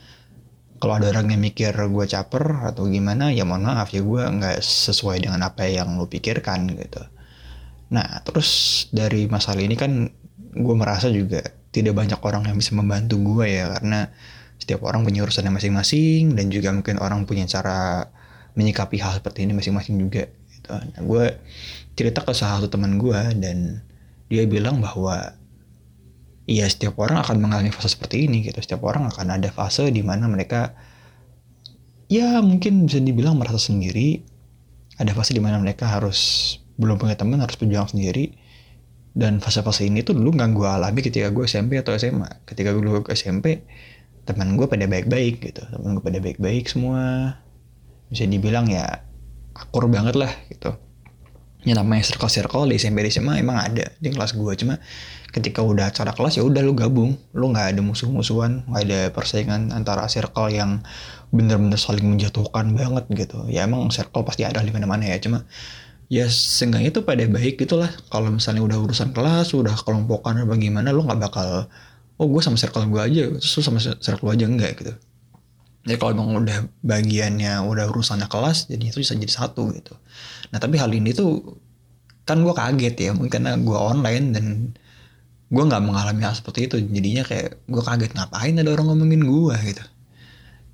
Kalau 0.81 0.97
ada 0.97 1.13
orang 1.13 1.29
yang 1.29 1.43
mikir 1.43 1.75
gue 1.75 2.05
caper 2.09 2.71
atau 2.71 2.89
gimana 2.89 3.29
ya 3.29 3.45
mohon 3.45 3.69
maaf 3.69 3.93
ya 3.93 4.01
gue 4.01 4.23
nggak 4.23 4.63
sesuai 4.63 5.27
dengan 5.27 5.43
apa 5.45 5.67
yang 5.67 5.99
lo 5.99 6.07
pikirkan 6.07 6.71
gitu. 6.73 7.03
Nah 7.91 8.23
terus 8.23 8.87
dari 8.95 9.27
masalah 9.27 9.61
ini 9.61 9.75
kan 9.75 10.07
gue 10.55 10.75
merasa 10.75 11.11
juga 11.11 11.43
tidak 11.71 11.95
banyak 11.99 12.19
orang 12.23 12.47
yang 12.47 12.57
bisa 12.57 12.73
membantu 12.73 13.19
gue 13.19 13.45
ya 13.47 13.71
karena 13.77 14.09
setiap 14.57 14.87
orang 14.87 15.01
punya 15.01 15.25
urusannya 15.25 15.51
masing-masing 15.51 16.33
dan 16.33 16.49
juga 16.53 16.69
mungkin 16.69 17.01
orang 17.01 17.25
punya 17.25 17.45
cara 17.45 18.09
menyikapi 18.55 18.99
hal 18.99 19.17
seperti 19.17 19.47
ini 19.47 19.55
masing-masing 19.55 19.95
juga 19.99 20.27
gitu. 20.51 20.69
Nah, 20.71 21.01
gue 21.01 21.25
cerita 21.95 22.23
ke 22.23 22.31
salah 22.35 22.59
satu 22.59 22.69
teman 22.71 22.99
gue 22.99 23.19
dan 23.39 23.81
dia 24.31 24.47
bilang 24.47 24.79
bahwa 24.79 25.35
ya 26.47 26.65
setiap 26.67 26.99
orang 26.99 27.21
akan 27.21 27.37
mengalami 27.39 27.71
fase 27.71 27.95
seperti 27.95 28.27
ini 28.27 28.43
gitu. 28.47 28.59
Setiap 28.59 28.83
orang 28.83 29.07
akan 29.11 29.39
ada 29.39 29.49
fase 29.51 29.87
di 29.91 30.03
mana 30.03 30.27
mereka 30.27 30.75
ya 32.11 32.39
mungkin 32.43 32.87
bisa 32.87 32.99
dibilang 32.99 33.39
merasa 33.39 33.59
sendiri. 33.59 34.23
Ada 34.99 35.15
fase 35.15 35.33
di 35.33 35.41
mana 35.41 35.57
mereka 35.57 35.89
harus 35.89 36.53
belum 36.77 36.99
punya 37.01 37.15
teman 37.17 37.41
harus 37.41 37.57
berjuang 37.57 37.89
sendiri. 37.91 38.37
Dan 39.11 39.43
fase-fase 39.43 39.91
ini 39.91 40.07
tuh 40.07 40.15
dulu 40.15 40.39
nggak 40.39 40.55
gue 40.55 40.67
alami 40.71 41.03
ketika 41.03 41.27
gue 41.35 41.43
SMP 41.43 41.75
atau 41.75 41.91
SMA 41.99 42.47
ketika 42.47 42.71
gue 42.71 42.79
dulu 42.79 43.03
SMP 43.11 43.67
teman 44.23 44.55
gue 44.55 44.71
pada 44.71 44.87
baik-baik 44.87 45.43
gitu. 45.43 45.67
Teman 45.67 45.99
gue 45.99 46.03
pada 46.03 46.19
baik-baik 46.23 46.71
semua 46.71 47.35
bisa 48.11 48.27
dibilang 48.27 48.67
ya 48.67 49.07
akur 49.55 49.87
banget 49.87 50.19
lah 50.19 50.31
gitu. 50.51 50.75
Ya 51.61 51.77
namanya 51.77 52.01
circle-circle 52.03 52.67
di 52.67 52.75
SMP 52.81 53.05
di 53.05 53.13
SMA 53.13 53.39
emang 53.39 53.61
ada 53.61 53.93
di 54.01 54.09
kelas 54.09 54.33
gue 54.33 54.53
cuma 54.57 54.81
ketika 55.29 55.61
udah 55.63 55.93
acara 55.93 56.11
kelas 56.11 56.41
ya 56.41 56.43
udah 56.43 56.59
lu 56.59 56.75
gabung. 56.75 57.15
Lu 57.31 57.53
nggak 57.53 57.77
ada 57.77 57.81
musuh-musuhan 57.85 58.67
nggak 58.67 58.83
ada 58.83 58.99
persaingan 59.13 59.71
antara 59.71 60.09
circle 60.11 60.51
yang 60.51 60.83
bener-bener 61.31 61.79
saling 61.79 62.03
menjatuhkan 62.03 62.75
banget 62.75 63.05
gitu. 63.15 63.47
Ya 63.47 63.63
emang 63.63 63.87
circle 63.93 64.27
pasti 64.27 64.43
ada 64.43 64.59
di 64.59 64.73
mana-mana 64.73 65.07
ya. 65.07 65.21
Cuma 65.21 65.45
ya 66.11 66.27
seenggaknya 66.27 66.91
itu 66.91 67.01
pada 67.07 67.23
baik 67.23 67.61
gitulah 67.61 67.87
kalau 68.11 68.27
misalnya 68.33 68.65
udah 68.65 68.77
urusan 68.81 69.15
kelas 69.15 69.55
udah 69.55 69.77
kelompokan 69.87 70.43
apa 70.43 70.59
gimana 70.59 70.91
lu 70.91 71.07
nggak 71.07 71.31
bakal 71.31 71.71
oh 72.19 72.27
gue 72.27 72.41
sama 72.43 72.59
circle 72.59 72.89
gue 72.91 72.99
aja 72.99 73.23
terus 73.37 73.63
sama 73.63 73.79
circle 73.79 74.33
aja. 74.33 74.49
Enggak 74.49 74.81
gitu 74.81 74.97
jadi 75.81 75.97
kalau 75.97 76.13
emang 76.13 76.45
udah 76.45 76.59
bagiannya 76.85 77.65
udah 77.65 77.89
urusannya 77.89 78.29
kelas 78.29 78.69
jadi 78.69 78.93
itu 78.93 79.01
bisa 79.01 79.17
jadi 79.17 79.33
satu 79.33 79.73
gitu. 79.73 79.97
Nah 80.53 80.61
tapi 80.61 80.77
hal 80.77 80.93
ini 80.93 81.09
tuh 81.09 81.57
kan 82.21 82.37
gue 82.45 82.53
kaget 82.53 82.95
ya 83.01 83.11
mungkin 83.17 83.33
karena 83.33 83.57
gue 83.57 83.73
online 83.73 84.27
dan 84.29 84.45
gue 85.49 85.63
nggak 85.65 85.81
mengalami 85.81 86.21
hal 86.21 86.37
seperti 86.37 86.69
itu. 86.69 86.77
Jadinya 86.85 87.25
kayak 87.25 87.65
gue 87.65 87.81
kaget 87.81 88.11
ngapain 88.13 88.53
ada 88.61 88.69
orang 88.69 88.93
ngomongin 88.93 89.25
gue 89.25 89.55
gitu. 89.73 89.83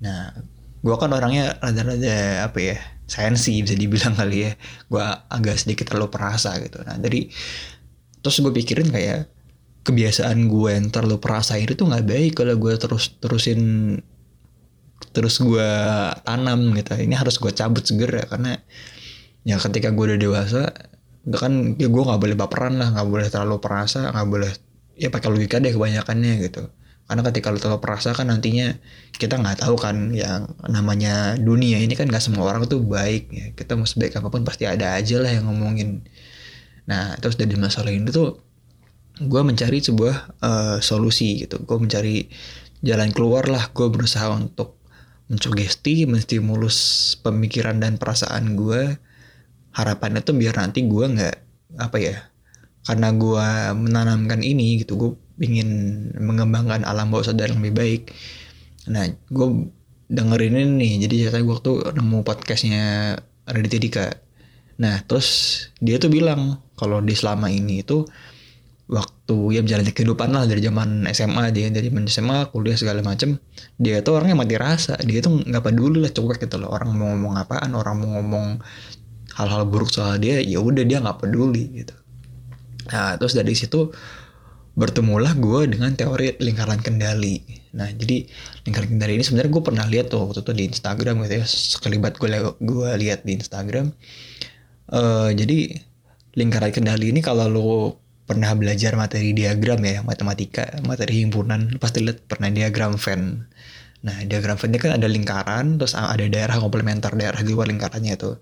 Nah 0.04 0.36
gue 0.78 0.94
kan 1.00 1.10
orangnya 1.10 1.56
rada-rada 1.56 2.44
apa 2.44 2.58
ya 2.60 2.76
sensi 3.08 3.64
bisa 3.64 3.72
dibilang 3.72 4.12
kali 4.12 4.44
ya. 4.44 4.52
Gue 4.92 5.00
agak 5.32 5.56
sedikit 5.56 5.88
terlalu 5.88 6.12
perasa 6.12 6.52
gitu. 6.60 6.84
Nah 6.84 7.00
dari 7.00 7.32
terus 8.20 8.44
gue 8.44 8.52
pikirin 8.52 8.92
kayak 8.92 9.32
kebiasaan 9.88 10.52
gue 10.52 10.68
yang 10.68 10.92
terlalu 10.92 11.16
perasa 11.16 11.56
itu 11.56 11.72
tuh 11.72 11.88
nggak 11.88 12.04
baik 12.04 12.32
kalau 12.36 12.60
gue 12.60 12.76
terus 12.76 13.16
terusin 13.24 13.96
terus 15.18 15.42
gue 15.42 15.70
tanam 16.22 16.78
gitu. 16.78 16.94
Ini 16.94 17.18
harus 17.18 17.42
gue 17.42 17.50
cabut 17.50 17.82
segera 17.82 18.22
karena 18.30 18.54
ya 19.42 19.58
ketika 19.58 19.90
gue 19.90 20.14
udah 20.14 20.20
dewasa 20.22 20.70
kan 21.34 21.74
ya 21.74 21.90
gue 21.90 22.02
nggak 22.06 22.20
boleh 22.22 22.36
baperan 22.38 22.78
lah 22.78 22.94
nggak 22.94 23.08
boleh 23.10 23.26
terlalu 23.26 23.58
perasa 23.58 24.14
nggak 24.14 24.28
boleh 24.30 24.50
ya 24.94 25.10
pakai 25.10 25.28
logika 25.34 25.58
deh 25.58 25.74
kebanyakannya 25.74 26.34
gitu. 26.46 26.70
Karena 27.08 27.24
ketika 27.24 27.48
lu 27.48 27.56
terlalu 27.56 27.80
perasa 27.80 28.12
kan 28.12 28.28
nantinya 28.28 28.76
kita 29.16 29.40
nggak 29.40 29.64
tahu 29.64 29.80
kan 29.80 30.12
yang 30.12 30.44
namanya 30.68 31.40
dunia 31.40 31.80
ini 31.80 31.96
kan 31.96 32.04
nggak 32.04 32.20
semua 32.20 32.52
orang 32.52 32.68
tuh 32.68 32.84
baik 32.84 33.32
ya. 33.32 33.46
Kita 33.58 33.74
mau 33.74 33.88
sebaik 33.88 34.14
apa 34.20 34.28
pun 34.30 34.44
pasti 34.46 34.68
ada 34.68 34.94
aja 34.94 35.18
lah 35.18 35.32
yang 35.32 35.48
ngomongin. 35.50 36.04
Nah 36.86 37.16
terus 37.18 37.34
dari 37.40 37.56
masalah 37.56 37.90
ini 37.90 38.12
tuh 38.12 38.44
gue 39.18 39.42
mencari 39.42 39.82
sebuah 39.82 40.38
uh, 40.38 40.76
solusi 40.84 41.42
gitu. 41.48 41.58
Gue 41.64 41.80
mencari 41.80 42.28
jalan 42.84 43.10
keluar 43.10 43.48
lah. 43.48 43.72
Gue 43.72 43.88
berusaha 43.88 44.28
untuk 44.30 44.77
mensugesti, 45.28 46.08
menstimulus 46.08 46.76
pemikiran 47.20 47.78
dan 47.78 48.00
perasaan 48.00 48.56
gue. 48.56 48.96
Harapannya 49.76 50.24
tuh 50.24 50.34
biar 50.34 50.56
nanti 50.58 50.88
gue 50.88 51.04
nggak 51.06 51.36
apa 51.78 51.96
ya, 52.00 52.16
karena 52.88 53.12
gue 53.14 53.46
menanamkan 53.76 54.40
ini 54.40 54.82
gitu, 54.82 54.96
gue 54.96 55.10
ingin 55.38 55.68
mengembangkan 56.18 56.82
alam 56.82 57.12
bawah 57.12 57.28
sadar 57.28 57.52
yang 57.52 57.62
lebih 57.62 57.76
baik. 57.78 58.02
Nah, 58.90 59.06
gue 59.28 59.48
dengerin 60.08 60.56
ini 60.56 60.74
nih, 60.80 60.92
jadi 61.06 61.14
ceritanya 61.28 61.44
gue 61.44 61.56
tuh 61.60 61.76
nemu 61.92 62.18
podcastnya 62.24 63.14
Raditya 63.44 63.78
Dika. 63.78 64.06
Nah, 64.80 65.04
terus 65.04 65.28
dia 65.78 66.00
tuh 66.00 66.08
bilang 66.10 66.64
kalau 66.74 67.04
di 67.04 67.12
selama 67.12 67.52
ini 67.52 67.84
itu 67.84 68.08
waktu 68.88 69.36
ya 69.52 69.60
menjalani 69.60 69.92
kehidupan 69.92 70.32
lah 70.32 70.48
dari 70.48 70.64
zaman 70.64 71.04
SMA 71.12 71.52
dia 71.52 71.68
dari 71.68 71.92
zaman 71.92 72.08
SMA 72.08 72.38
kuliah 72.48 72.72
segala 72.72 73.04
macem 73.04 73.36
dia 73.76 74.00
tuh 74.00 74.16
orangnya 74.16 74.40
mati 74.40 74.56
rasa. 74.56 74.96
Dia 75.04 75.20
tuh 75.20 75.44
nggak 75.44 75.60
peduli 75.60 76.00
lah 76.00 76.12
cuek 76.12 76.40
gitu 76.48 76.56
loh 76.56 76.72
orang 76.72 76.96
mau 76.96 77.12
ngomong 77.12 77.34
apaan 77.36 77.76
orang 77.76 77.94
mau 78.00 78.08
ngomong 78.18 78.46
hal-hal 79.36 79.62
buruk 79.68 79.92
soal 79.92 80.16
dia 80.16 80.40
ya 80.40 80.58
udah 80.58 80.82
dia 80.88 81.04
nggak 81.04 81.20
peduli 81.20 81.84
gitu. 81.84 81.94
Nah 82.88 83.20
terus 83.20 83.36
dari 83.36 83.52
situ 83.52 83.92
bertemulah 84.72 85.36
gue 85.36 85.68
dengan 85.68 85.92
teori 85.92 86.40
lingkaran 86.40 86.80
kendali. 86.80 87.44
Nah 87.76 87.92
jadi 87.92 88.24
lingkaran 88.64 88.88
kendali 88.96 89.20
ini 89.20 89.24
sebenarnya 89.26 89.52
gue 89.52 89.62
pernah 89.68 89.84
lihat 89.84 90.08
tuh 90.08 90.24
waktu 90.24 90.40
itu 90.40 90.52
di 90.56 90.64
Instagram 90.72 91.14
gitu 91.28 91.34
ya 91.42 91.46
sekelibat 91.46 92.16
gue 92.16 92.28
gue 92.56 92.88
lihat 93.04 93.28
di 93.28 93.36
Instagram. 93.36 93.92
Uh, 94.88 95.28
jadi 95.36 95.76
lingkaran 96.40 96.72
kendali 96.72 97.12
ini 97.12 97.20
kalau 97.20 97.44
lo 97.52 97.68
pernah 98.28 98.52
belajar 98.52 98.92
materi 98.94 99.32
diagram 99.32 99.80
ya 99.80 100.04
matematika 100.04 100.68
materi 100.84 101.24
himpunan. 101.24 101.80
Pasti 101.80 102.04
lihat 102.04 102.28
pernah 102.28 102.52
diagram 102.52 103.00
Venn 103.00 103.48
nah 103.98 104.14
diagram 104.22 104.54
Venn 104.54 104.78
kan 104.78 104.94
ada 104.94 105.10
lingkaran 105.10 105.74
terus 105.74 105.98
ada 105.98 106.22
daerah 106.22 106.62
komplementer 106.62 107.18
daerah 107.18 107.40
di 107.42 107.50
luar 107.50 107.66
lingkarannya 107.66 108.14
itu. 108.14 108.38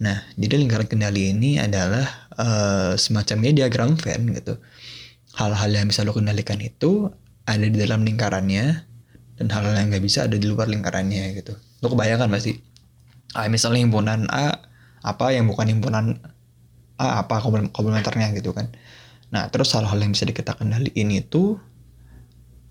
Nah 0.00 0.24
jadi 0.40 0.56
lingkaran 0.56 0.88
kendali 0.88 1.36
ini 1.36 1.60
adalah 1.60 2.32
uh, 2.38 2.92
semacamnya 2.96 3.52
diagram 3.52 4.00
Venn 4.00 4.32
gitu. 4.32 4.56
Hal-hal 5.36 5.70
yang 5.70 5.86
bisa 5.90 6.00
lo 6.02 6.16
kendalikan 6.16 6.58
itu 6.64 7.12
ada 7.44 7.66
di 7.66 7.76
dalam 7.76 8.08
lingkarannya 8.08 8.64
dan 9.36 9.46
hal-hal 9.52 9.74
yang 9.76 9.88
nggak 9.92 10.04
bisa 10.04 10.24
ada 10.24 10.36
di 10.40 10.46
luar 10.48 10.68
lingkarannya 10.72 11.36
gitu. 11.36 11.52
Lo 11.84 11.92
kebayangkan 11.92 12.32
pasti 12.32 12.56
ah, 13.36 13.46
misalnya 13.52 13.84
himpunan 13.84 14.32
A 14.32 14.64
apa 15.04 15.32
yang 15.36 15.44
bukan 15.44 15.68
himpunan 15.68 16.24
A 16.96 17.24
apa 17.24 17.40
komplementernya 17.44 18.32
gitu 18.36 18.56
kan 18.56 18.72
Nah, 19.30 19.46
terus 19.50 19.70
hal-hal 19.78 19.98
yang 19.98 20.10
bisa 20.10 20.26
kita 20.26 20.58
kendaliin 20.58 21.10
itu 21.14 21.58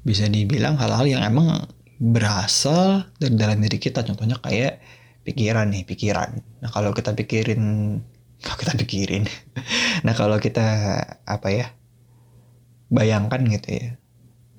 bisa 0.03 0.27
dibilang 0.27 0.75
hal-hal 0.75 1.07
yang 1.07 1.23
emang 1.23 1.67
berasal 1.99 3.07
dari 3.19 3.35
dalam 3.35 3.59
diri 3.59 3.79
kita. 3.79 4.03
Contohnya 4.03 4.39
kayak 4.39 4.79
pikiran 5.23 5.71
nih, 5.71 5.83
pikiran. 5.87 6.39
Nah, 6.63 6.69
kalau 6.71 6.91
kita 6.91 7.15
pikirin, 7.15 7.63
kalau 8.43 8.57
kita 8.59 8.73
pikirin. 8.75 9.23
nah, 10.05 10.15
kalau 10.15 10.39
kita 10.39 10.65
apa 11.23 11.47
ya? 11.51 11.67
Bayangkan 12.91 13.43
gitu 13.47 13.69
ya. 13.75 13.87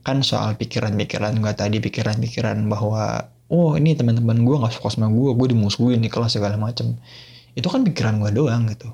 Kan 0.00 0.24
soal 0.24 0.56
pikiran-pikiran 0.56 1.36
gue 1.40 1.52
tadi, 1.52 1.76
pikiran-pikiran 1.84 2.64
bahwa 2.68 3.28
oh 3.50 3.74
ini 3.76 3.98
teman-teman 3.98 4.46
gue 4.46 4.56
nggak 4.56 4.72
suka 4.78 4.94
sama 4.94 5.10
gue, 5.10 5.34
gue 5.36 5.48
dimusuhin 5.52 6.00
di 6.00 6.08
kelas 6.08 6.38
segala 6.38 6.56
macem. 6.56 6.96
Itu 7.52 7.68
kan 7.68 7.84
pikiran 7.84 8.22
gue 8.22 8.30
doang 8.32 8.70
gitu. 8.70 8.88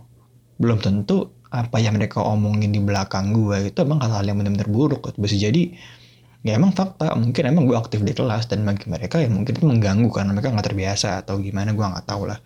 Belum 0.57 0.81
tentu 0.81 1.36
apa 1.51 1.77
yang 1.79 1.95
mereka 1.95 2.23
omongin 2.23 2.75
di 2.75 2.83
belakang 2.83 3.31
gue 3.31 3.71
itu 3.71 3.79
emang 3.83 4.03
hal-hal 4.03 4.27
yang 4.27 4.37
benar-benar 4.39 4.67
buruk 4.67 5.15
bisa 5.15 5.39
jadi 5.39 5.73
ya 6.47 6.55
emang 6.55 6.71
fakta 6.71 7.11
mungkin 7.19 7.43
emang 7.51 7.67
gue 7.67 7.75
aktif 7.75 8.07
di 8.07 8.15
kelas 8.15 8.47
dan 8.47 8.63
bagi 8.63 8.87
mereka 8.87 9.19
ya 9.19 9.27
mungkin 9.27 9.51
itu 9.51 9.67
mengganggu 9.67 10.07
karena 10.15 10.31
mereka 10.31 10.55
nggak 10.55 10.67
terbiasa 10.71 11.27
atau 11.27 11.43
gimana 11.43 11.75
gue 11.75 11.83
nggak 11.83 12.07
tahu 12.07 12.31
lah. 12.31 12.39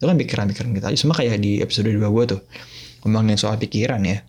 Itu 0.00 0.08
kan 0.08 0.16
pikiran-pikiran 0.16 0.72
kita. 0.72 0.86
Sama 0.96 1.12
kayak 1.12 1.44
di 1.44 1.60
episode 1.60 1.92
2 1.92 2.00
gue 2.00 2.24
tuh 2.24 2.40
ngomongin 3.04 3.36
soal 3.36 3.60
pikiran 3.60 4.00
ya. 4.00 4.24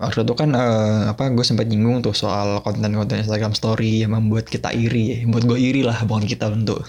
Waktu 0.00 0.24
itu 0.24 0.32
kan 0.32 0.56
uh, 0.56 1.12
apa 1.12 1.28
gue 1.36 1.44
sempat 1.44 1.68
nyinggung 1.68 2.00
tuh 2.00 2.16
soal 2.16 2.64
konten-konten 2.64 3.20
Instagram 3.20 3.52
Story 3.52 4.08
yang 4.08 4.16
membuat 4.16 4.48
kita 4.48 4.72
iri 4.72 5.12
ya 5.12 5.16
membuat 5.28 5.44
gue 5.44 5.58
iri 5.60 5.84
lah 5.84 6.00
bukan 6.08 6.24
kita 6.24 6.48
untuk. 6.48 6.80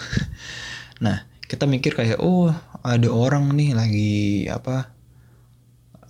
Nah 0.96 1.28
kita 1.44 1.68
mikir 1.68 1.92
kayak 1.92 2.24
oh 2.24 2.48
ada 2.80 3.08
orang 3.12 3.52
nih 3.52 3.76
lagi 3.76 4.48
apa 4.48 4.95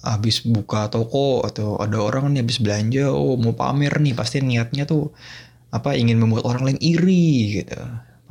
habis 0.05 0.45
buka 0.45 0.93
toko 0.93 1.43
atau 1.47 1.81
ada 1.81 1.99
orang 1.99 2.35
nih 2.35 2.45
habis 2.45 2.61
belanja 2.61 3.09
oh 3.11 3.35
mau 3.41 3.57
pamer 3.57 3.93
nih 3.99 4.13
pasti 4.13 4.45
niatnya 4.45 4.85
tuh 4.85 5.11
apa 5.73 5.97
ingin 5.97 6.21
membuat 6.21 6.45
orang 6.47 6.63
lain 6.73 6.81
iri 6.81 7.63
gitu. 7.63 7.79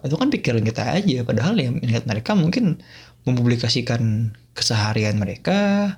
Itu 0.06 0.16
kan 0.22 0.30
pikiran 0.30 0.62
kita 0.62 0.84
aja 0.86 1.26
padahal 1.26 1.58
yang 1.58 1.82
niat 1.82 2.06
mereka 2.06 2.38
mungkin 2.38 2.80
mempublikasikan 3.26 4.34
keseharian 4.54 5.18
mereka 5.18 5.98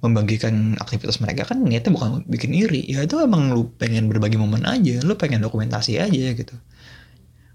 membagikan 0.00 0.80
aktivitas 0.80 1.20
mereka 1.20 1.44
kan 1.52 1.60
niatnya 1.64 1.92
bukan 1.92 2.24
bikin 2.28 2.52
iri. 2.52 2.84
Ya 2.88 3.04
itu 3.04 3.20
emang 3.20 3.52
lu 3.52 3.72
pengen 3.76 4.08
berbagi 4.12 4.36
momen 4.36 4.64
aja 4.68 5.00
lu 5.02 5.16
pengen 5.16 5.40
dokumentasi 5.40 5.98
aja 6.00 6.26
gitu. 6.36 6.56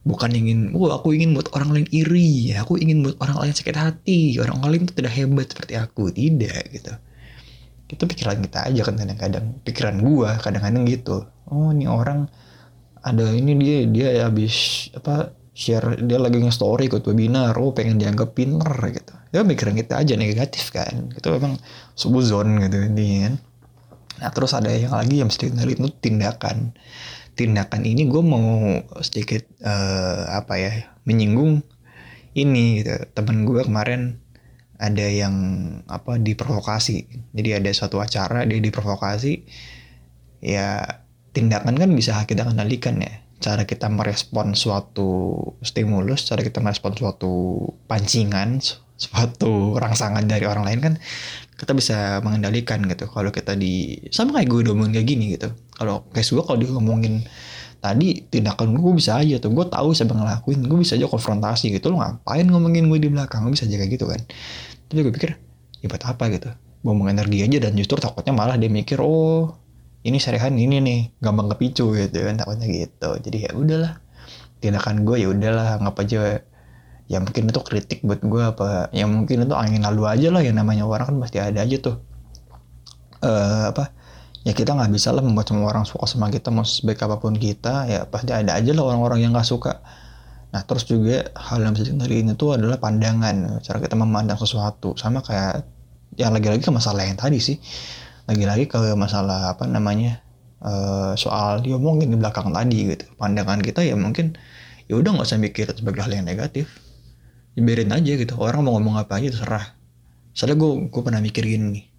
Bukan 0.05 0.29
ingin 0.37 0.73
oh 0.77 0.93
aku 0.93 1.17
ingin 1.17 1.33
buat 1.33 1.49
orang 1.57 1.73
lain 1.73 1.87
iri 1.89 2.53
aku 2.53 2.77
ingin 2.77 3.01
buat 3.01 3.17
orang 3.21 3.47
lain 3.47 3.53
sakit 3.57 3.73
hati 3.73 4.37
orang 4.37 4.61
lain 4.61 4.85
itu 4.85 4.93
tidak 4.93 5.13
hebat 5.17 5.47
seperti 5.49 5.73
aku. 5.79 6.09
Tidak 6.13 6.61
gitu 6.73 6.93
itu 7.85 8.03
pikiran 8.03 8.41
kita 8.41 8.69
aja 8.69 8.81
kan 8.81 8.95
kadang-kadang. 8.97 9.45
Pikiran 9.61 9.95
gua 10.01 10.37
kadang-kadang 10.41 10.83
gitu. 10.89 11.29
Oh 11.49 11.69
ini 11.69 11.85
orang 11.85 12.25
ada 13.05 13.29
ini 13.29 13.53
dia 13.61 13.77
dia 13.85 14.07
habis 14.25 14.89
apa 14.97 15.29
share 15.55 16.01
dia 16.03 16.17
lagi 16.17 16.41
nge-story 16.41 16.89
ikut 16.89 17.05
webinar. 17.05 17.53
Oh 17.61 17.71
pengen 17.71 18.01
dianggap 18.01 18.33
pinter 18.33 18.73
gitu. 18.89 19.13
Ya 19.29 19.45
pikiran 19.45 19.77
kita 19.77 20.01
aja 20.01 20.13
negatif 20.17 20.73
kan. 20.73 21.13
Itu 21.13 21.29
memang 21.29 21.61
subuzon 21.93 22.59
gitu 22.65 22.89
ini 22.89 23.29
kan. 23.29 23.33
Nah 24.15 24.29
terus 24.33 24.51
ada 24.57 24.73
yang 24.73 24.95
lagi 24.95 25.21
yang 25.21 25.29
mesti 25.29 25.53
itu 25.53 25.89
tindakan. 26.01 26.73
Tindakan 27.35 27.83
ini 27.83 28.07
gue 28.07 28.23
mau 28.23 28.79
sedikit 29.03 29.43
uh, 29.59 30.39
apa 30.39 30.55
ya 30.55 30.71
menyinggung 31.05 31.61
ini 32.33 32.81
gitu. 32.81 32.95
Temen 33.13 33.45
gue 33.45 33.61
kemarin 33.61 34.17
ada 34.77 35.05
yang 35.07 35.35
apa 35.87 36.19
diprovokasi. 36.19 37.29
Jadi 37.31 37.49
ada 37.55 37.69
suatu 37.71 37.99
acara 38.03 38.43
dia 38.43 38.59
diprovokasi 38.59 39.47
ya 40.43 40.83
tindakan 41.31 41.75
kan 41.75 41.89
bisa 41.95 42.23
kita 42.27 42.47
kendalikan 42.47 42.99
ya. 42.99 43.23
Cara 43.39 43.67
kita 43.67 43.91
merespon 43.91 44.55
suatu 44.55 45.35
stimulus 45.59 46.23
cara 46.27 46.41
kita 46.41 46.63
merespon 46.63 46.95
suatu 46.95 47.33
pancingan 47.85 48.63
suatu 48.95 49.75
rangsangan 49.75 50.23
dari 50.23 50.47
orang 50.47 50.63
lain 50.63 50.79
kan 50.79 50.93
kita 51.55 51.71
bisa 51.75 51.97
mengendalikan 52.23 52.83
gitu. 52.87 53.07
Kalau 53.07 53.31
kita 53.31 53.55
di 53.55 53.99
sama 54.11 54.39
kayak 54.39 54.47
gue 54.51 54.61
ngomongin 54.71 54.91
kayak 54.99 55.07
gini 55.07 55.25
gitu. 55.39 55.49
Kalau 55.75 56.07
kayak 56.11 56.27
gue 56.27 56.43
kalau 56.43 56.57
dia 56.59 56.71
ngomongin 56.71 57.23
tadi 57.85 58.25
tindakan 58.25 58.73
gue 58.73 58.93
bisa 58.97 59.21
aja 59.21 59.37
tuh. 59.37 59.53
Gue 59.53 59.69
tahu 59.69 59.93
siapa 59.93 60.17
ngelakuin 60.17 60.65
gue 60.65 60.77
bisa 60.81 60.97
aja 60.97 61.05
konfrontasi 61.05 61.69
gitu. 61.69 61.93
Lo 61.93 62.01
ngapain 62.01 62.45
ngomongin 62.49 62.89
gue 62.89 62.97
di 62.97 63.09
belakang? 63.13 63.45
Gue 63.45 63.53
bisa 63.53 63.69
aja 63.69 63.77
kayak 63.77 63.91
gitu 63.93 64.05
kan. 64.09 64.17
Tapi 64.89 64.99
gue 65.05 65.13
pikir 65.13 65.37
ya 65.81 65.85
buat 65.85 66.01
apa 66.01 66.23
gitu? 66.33 66.49
Ngomong 66.81 67.13
energi 67.13 67.45
aja. 67.45 67.57
Dan 67.69 67.77
justru 67.77 68.01
takutnya 68.01 68.33
malah 68.33 68.57
dia 68.57 68.73
mikir 68.73 68.97
oh 68.97 69.53
ini 70.01 70.17
Sarehan 70.17 70.57
ini 70.57 70.81
nih 70.81 70.99
gampang 71.21 71.53
kepicu 71.53 71.93
gitu 71.93 72.17
kan. 72.25 72.41
Takutnya 72.41 72.65
gitu. 72.65 73.09
Jadi 73.21 73.37
ya 73.45 73.51
udahlah. 73.53 73.93
Tindakan 74.57 75.05
gue 75.05 75.17
ya 75.21 75.27
udahlah. 75.29 75.77
Ngapa 75.85 76.01
aja 76.01 76.41
ya 77.05 77.17
mungkin 77.21 77.53
itu 77.53 77.61
kritik 77.61 78.01
buat 78.01 78.17
gue 78.25 78.41
apa 78.41 78.89
ya 78.89 79.05
mungkin 79.05 79.45
itu 79.45 79.53
angin 79.53 79.85
lalu 79.85 80.09
aja 80.09 80.33
lah. 80.33 80.41
Yang 80.41 80.57
namanya 80.65 80.89
orang 80.89 81.05
kan 81.13 81.15
pasti 81.21 81.37
ada 81.37 81.61
aja 81.61 81.77
tuh. 81.77 82.01
Uh, 83.25 83.71
apa 83.73 84.04
ya 84.45 84.53
kita 84.53 84.77
nggak 84.77 84.93
bisa 84.93 85.09
lah 85.09 85.25
membuat 85.25 85.49
semua 85.49 85.73
orang 85.73 85.89
suka 85.89 86.05
sama 86.05 86.29
kita 86.29 86.53
mau 86.53 86.61
sebaik 86.61 87.01
apa 87.01 87.17
pun 87.17 87.33
kita 87.33 87.89
ya 87.89 88.05
pasti 88.05 88.29
ada 88.29 88.53
aja 88.53 88.71
lah 88.77 88.85
orang-orang 88.85 89.25
yang 89.25 89.31
nggak 89.33 89.49
suka. 89.49 89.81
Nah 90.53 90.61
terus 90.63 90.85
juga 90.85 91.33
hal 91.33 91.65
yang 91.65 91.73
bisa 91.73 91.89
ini 91.89 92.37
tuh 92.37 92.53
adalah 92.53 92.77
pandangan 92.77 93.59
cara 93.65 93.77
kita 93.81 93.97
memandang 93.97 94.37
sesuatu. 94.37 94.93
Sama 95.01 95.25
kayak 95.25 95.65
yang 96.21 96.29
lagi-lagi 96.31 96.61
ke 96.61 96.69
masalah 96.69 97.09
yang 97.09 97.17
tadi 97.17 97.41
sih. 97.41 97.57
Lagi-lagi 98.29 98.69
ke 98.69 98.93
masalah 98.93 99.57
apa 99.57 99.65
namanya 99.65 100.21
uh, 100.61 101.17
soal 101.17 101.65
diomongin 101.65 102.13
di 102.13 102.17
belakang 102.21 102.53
tadi 102.53 102.93
gitu. 102.93 103.05
Pandangan 103.17 103.65
kita 103.65 103.81
ya 103.81 103.97
mungkin 103.97 104.37
ya 104.85 104.93
udah 105.01 105.09
nggak 105.17 105.25
usah 105.25 105.41
mikir 105.41 105.73
sebagai 105.73 106.05
hal 106.05 106.13
yang 106.13 106.29
negatif. 106.29 106.69
Biarin 107.57 107.89
aja 107.89 108.13
gitu 108.13 108.37
orang 108.37 108.61
mau 108.61 108.77
ngomong 108.77 109.01
apa 109.01 109.17
aja 109.17 109.33
terserah. 109.33 109.73
Soalnya 110.37 110.61
gue 110.61 110.93
gue 110.93 111.01
pernah 111.01 111.23
mikir 111.23 111.41
gini 111.49 111.65
nih 111.81 111.94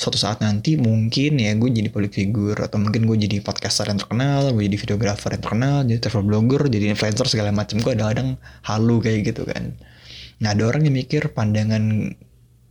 suatu 0.00 0.16
saat 0.16 0.40
nanti 0.40 0.80
mungkin 0.80 1.36
ya 1.36 1.52
gue 1.60 1.68
jadi 1.68 1.92
public 1.92 2.16
figure 2.16 2.56
atau 2.56 2.80
mungkin 2.80 3.04
gue 3.04 3.16
jadi 3.20 3.44
podcaster 3.44 3.84
yang 3.84 4.00
terkenal, 4.00 4.48
gue 4.56 4.64
jadi 4.64 4.78
videographer 4.80 5.36
yang 5.36 5.44
terkenal, 5.44 5.76
jadi 5.84 5.98
travel 6.00 6.24
blogger, 6.24 6.62
jadi 6.72 6.88
influencer 6.96 7.28
segala 7.28 7.52
macam. 7.52 7.84
Gue 7.84 7.92
kadang-kadang 7.92 8.40
halu 8.64 8.96
kayak 9.04 9.28
gitu 9.28 9.44
kan. 9.44 9.76
Nah 10.40 10.56
ada 10.56 10.64
orang 10.64 10.88
yang 10.88 10.96
mikir 10.96 11.36
pandangan 11.36 12.16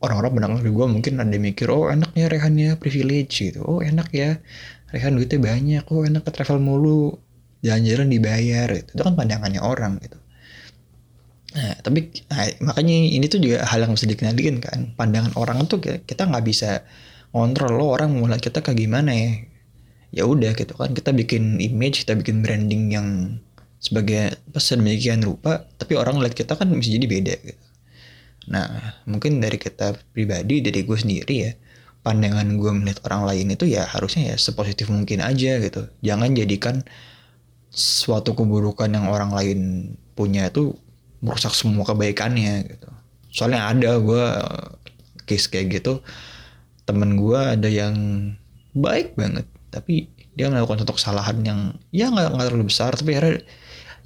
orang-orang 0.01 0.31
mendengar 0.41 0.65
gue 0.65 0.85
mungkin 0.89 1.13
ada 1.21 1.29
yang 1.29 1.45
mikir 1.45 1.69
oh 1.69 1.91
enak 1.93 2.17
ya 2.17 2.25
Rehannya 2.33 2.81
privilege 2.81 3.45
gitu. 3.45 3.61
Oh 3.61 3.77
enak 3.77 4.09
ya 4.09 4.41
Rehan 4.89 5.13
duitnya 5.13 5.37
banyak. 5.37 5.83
Oh 5.93 6.01
enak 6.01 6.25
ke 6.25 6.31
travel 6.33 6.57
mulu 6.57 7.13
jalan-jalan 7.61 8.09
dibayar 8.09 8.73
gitu. 8.73 8.89
Itu 8.97 9.01
kan 9.05 9.13
pandangannya 9.13 9.61
orang 9.61 10.01
gitu. 10.01 10.17
Nah, 11.49 11.73
tapi 11.81 12.13
nah, 12.29 12.45
makanya 12.61 12.93
ini 12.93 13.25
tuh 13.25 13.41
juga 13.41 13.65
hal 13.65 13.85
yang 13.85 13.93
bisa 13.93 14.05
dikenalin 14.05 14.57
kan. 14.61 14.79
Pandangan 14.97 15.33
orang 15.37 15.65
tuh 15.65 15.81
kita 15.81 16.25
nggak 16.29 16.45
bisa 16.45 16.85
ngontrol 17.33 17.77
lo 17.77 17.85
orang 17.93 18.17
mau 18.17 18.25
kita 18.29 18.61
kayak 18.65 18.77
gimana 18.77 19.11
ya? 19.13 19.31
Ya 20.09 20.23
udah 20.25 20.57
gitu 20.57 20.73
kan 20.73 20.97
kita 20.97 21.13
bikin 21.13 21.61
image 21.61 22.01
kita 22.05 22.17
bikin 22.17 22.41
branding 22.41 22.89
yang 22.89 23.37
sebagai 23.77 24.35
pesan 24.51 24.81
demikian 24.81 25.21
rupa 25.21 25.69
tapi 25.77 25.95
orang 25.95 26.17
lihat 26.19 26.33
kita 26.33 26.57
kan 26.57 26.67
bisa 26.73 26.89
jadi 26.97 27.05
beda 27.05 27.35
gitu. 27.45 27.63
Nah 28.49 28.97
mungkin 29.05 29.37
dari 29.37 29.61
kita 29.61 29.93
pribadi 30.11 30.65
dari 30.65 30.81
gue 30.81 30.97
sendiri 30.97 31.35
ya 31.37 31.51
pandangan 32.01 32.47
gue 32.57 32.71
melihat 32.73 33.05
orang 33.05 33.29
lain 33.29 33.53
itu 33.53 33.69
ya 33.69 33.85
harusnya 33.85 34.33
ya 34.33 34.35
sepositif 34.41 34.89
mungkin 34.89 35.21
aja 35.21 35.61
gitu. 35.61 35.85
Jangan 36.01 36.33
jadikan 36.33 36.81
suatu 37.69 38.33
keburukan 38.33 38.89
yang 38.89 39.13
orang 39.13 39.29
lain 39.29 39.59
punya 40.17 40.49
itu 40.49 40.73
merusak 41.21 41.53
semua 41.53 41.85
kebaikannya 41.85 42.65
gitu. 42.65 42.89
Soalnya 43.29 43.69
ada 43.69 44.01
gue 44.01 44.25
case 45.29 45.45
kayak 45.45 45.79
gitu 45.79 46.01
temen 46.89 47.13
gue 47.21 47.37
ada 47.37 47.69
yang 47.69 47.95
baik 48.73 49.13
banget 49.13 49.45
tapi 49.69 50.09
dia 50.33 50.49
melakukan 50.49 50.81
satu 50.81 50.97
kesalahan 50.97 51.37
yang 51.45 51.59
ya 51.93 52.09
nggak 52.09 52.33
terlalu 52.33 52.65
besar 52.73 52.97
tapi 52.97 53.13
akhirnya 53.13 53.45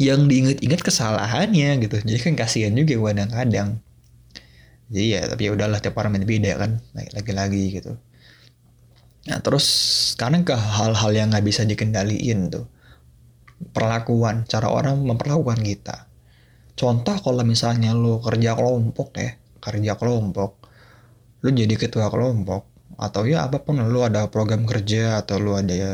yang 0.02 0.26
diinget-inget 0.26 0.82
kesalahannya 0.82 1.86
gitu. 1.86 2.02
Jadi 2.02 2.18
kan 2.18 2.34
kasihan 2.34 2.74
juga 2.74 2.98
gue 2.98 3.10
kadang-kadang. 3.14 3.78
Jadi 4.90 5.06
ya 5.14 5.22
tapi 5.30 5.42
ya 5.48 5.52
udahlah 5.54 5.78
tiap 5.78 5.96
orang 6.02 6.18
beda 6.26 6.58
kan 6.58 6.82
lagi-lagi 6.92 7.64
gitu. 7.78 7.94
Nah 9.30 9.38
terus 9.40 9.66
sekarang 10.18 10.44
ke 10.44 10.58
hal-hal 10.58 11.12
yang 11.14 11.30
nggak 11.30 11.46
bisa 11.46 11.62
dikendaliin 11.64 12.50
tuh. 12.50 12.66
Perlakuan 13.72 14.50
cara 14.50 14.68
orang 14.74 14.98
memperlakukan 15.06 15.62
kita. 15.62 16.10
Contoh 16.74 17.16
kalau 17.22 17.46
misalnya 17.46 17.94
lo 17.94 18.18
kerja 18.20 18.58
kelompok 18.58 19.14
ya 19.22 19.38
kerja 19.64 19.96
kelompok 19.96 20.60
lu 21.44 21.50
jadi 21.56 21.76
ketua 21.80 22.12
kelompok 22.12 22.68
atau 23.00 23.26
ya 23.26 23.48
apa 23.48 23.62
pun 23.64 23.80
lu 23.82 24.00
ada 24.06 24.28
program 24.30 24.64
kerja 24.64 25.22
atau 25.24 25.42
lu 25.42 25.58
ada 25.58 25.74
ya, 25.74 25.94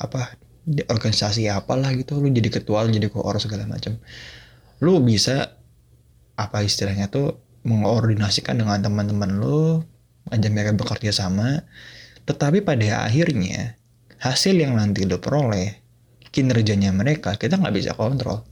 apa 0.00 0.36
di 0.64 0.80
organisasi 0.80 1.48
apalah 1.52 1.92
gitu 1.92 2.16
lu 2.18 2.32
jadi 2.32 2.48
ketua 2.48 2.88
lu 2.88 2.90
jadi 2.94 3.12
koor 3.12 3.36
segala 3.42 3.68
macam. 3.68 4.00
Lu 4.80 5.00
bisa 5.04 5.54
apa 6.34 6.64
istilahnya 6.64 7.12
tuh 7.12 7.38
mengordinasikan 7.64 8.58
dengan 8.60 8.80
teman-teman 8.80 9.30
lu 9.38 9.80
ajak 10.32 10.50
mereka 10.50 10.72
bekerja 10.76 11.12
sama. 11.12 11.64
Tetapi 12.24 12.64
pada 12.64 13.04
akhirnya 13.04 13.76
hasil 14.22 14.56
yang 14.56 14.76
nanti 14.80 15.04
lu 15.04 15.20
peroleh 15.20 15.84
kinerjanya 16.32 16.90
mereka 16.90 17.36
kita 17.36 17.60
nggak 17.60 17.74
bisa 17.76 17.92
kontrol. 17.92 18.42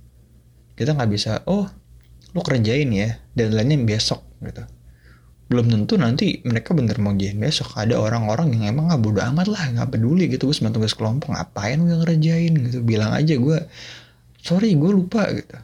Kita 0.77 0.93
nggak 0.93 1.11
bisa 1.11 1.43
oh 1.49 1.69
lu 2.33 2.41
kerjain 2.41 2.89
ya 2.93 3.21
dan 3.37 3.53
lainnya 3.53 3.77
besok 3.85 4.25
gitu 4.41 4.65
belum 5.53 5.69
tentu 5.69 6.01
nanti 6.01 6.41
mereka 6.49 6.73
bener 6.73 6.97
mau 6.97 7.13
jalan 7.13 7.37
besok. 7.37 7.77
Ada 7.77 8.01
orang-orang 8.01 8.57
yang 8.57 8.73
emang 8.73 8.89
nggak 8.89 9.03
bodo 9.05 9.21
amat 9.21 9.47
lah 9.53 9.63
nggak 9.77 9.89
peduli 9.93 10.33
gitu. 10.33 10.49
Gue 10.49 10.57
sebentar 10.57 10.81
tugas 10.81 10.97
kelompok 10.97 11.37
ngapain 11.37 11.77
gue 11.77 11.93
ngerjain? 11.93 12.53
Gitu. 12.57 12.81
Bilang 12.81 13.13
aja 13.13 13.37
gue 13.37 13.59
sorry 14.41 14.73
gue 14.73 14.91
lupa 14.91 15.29
gitu. 15.37 15.57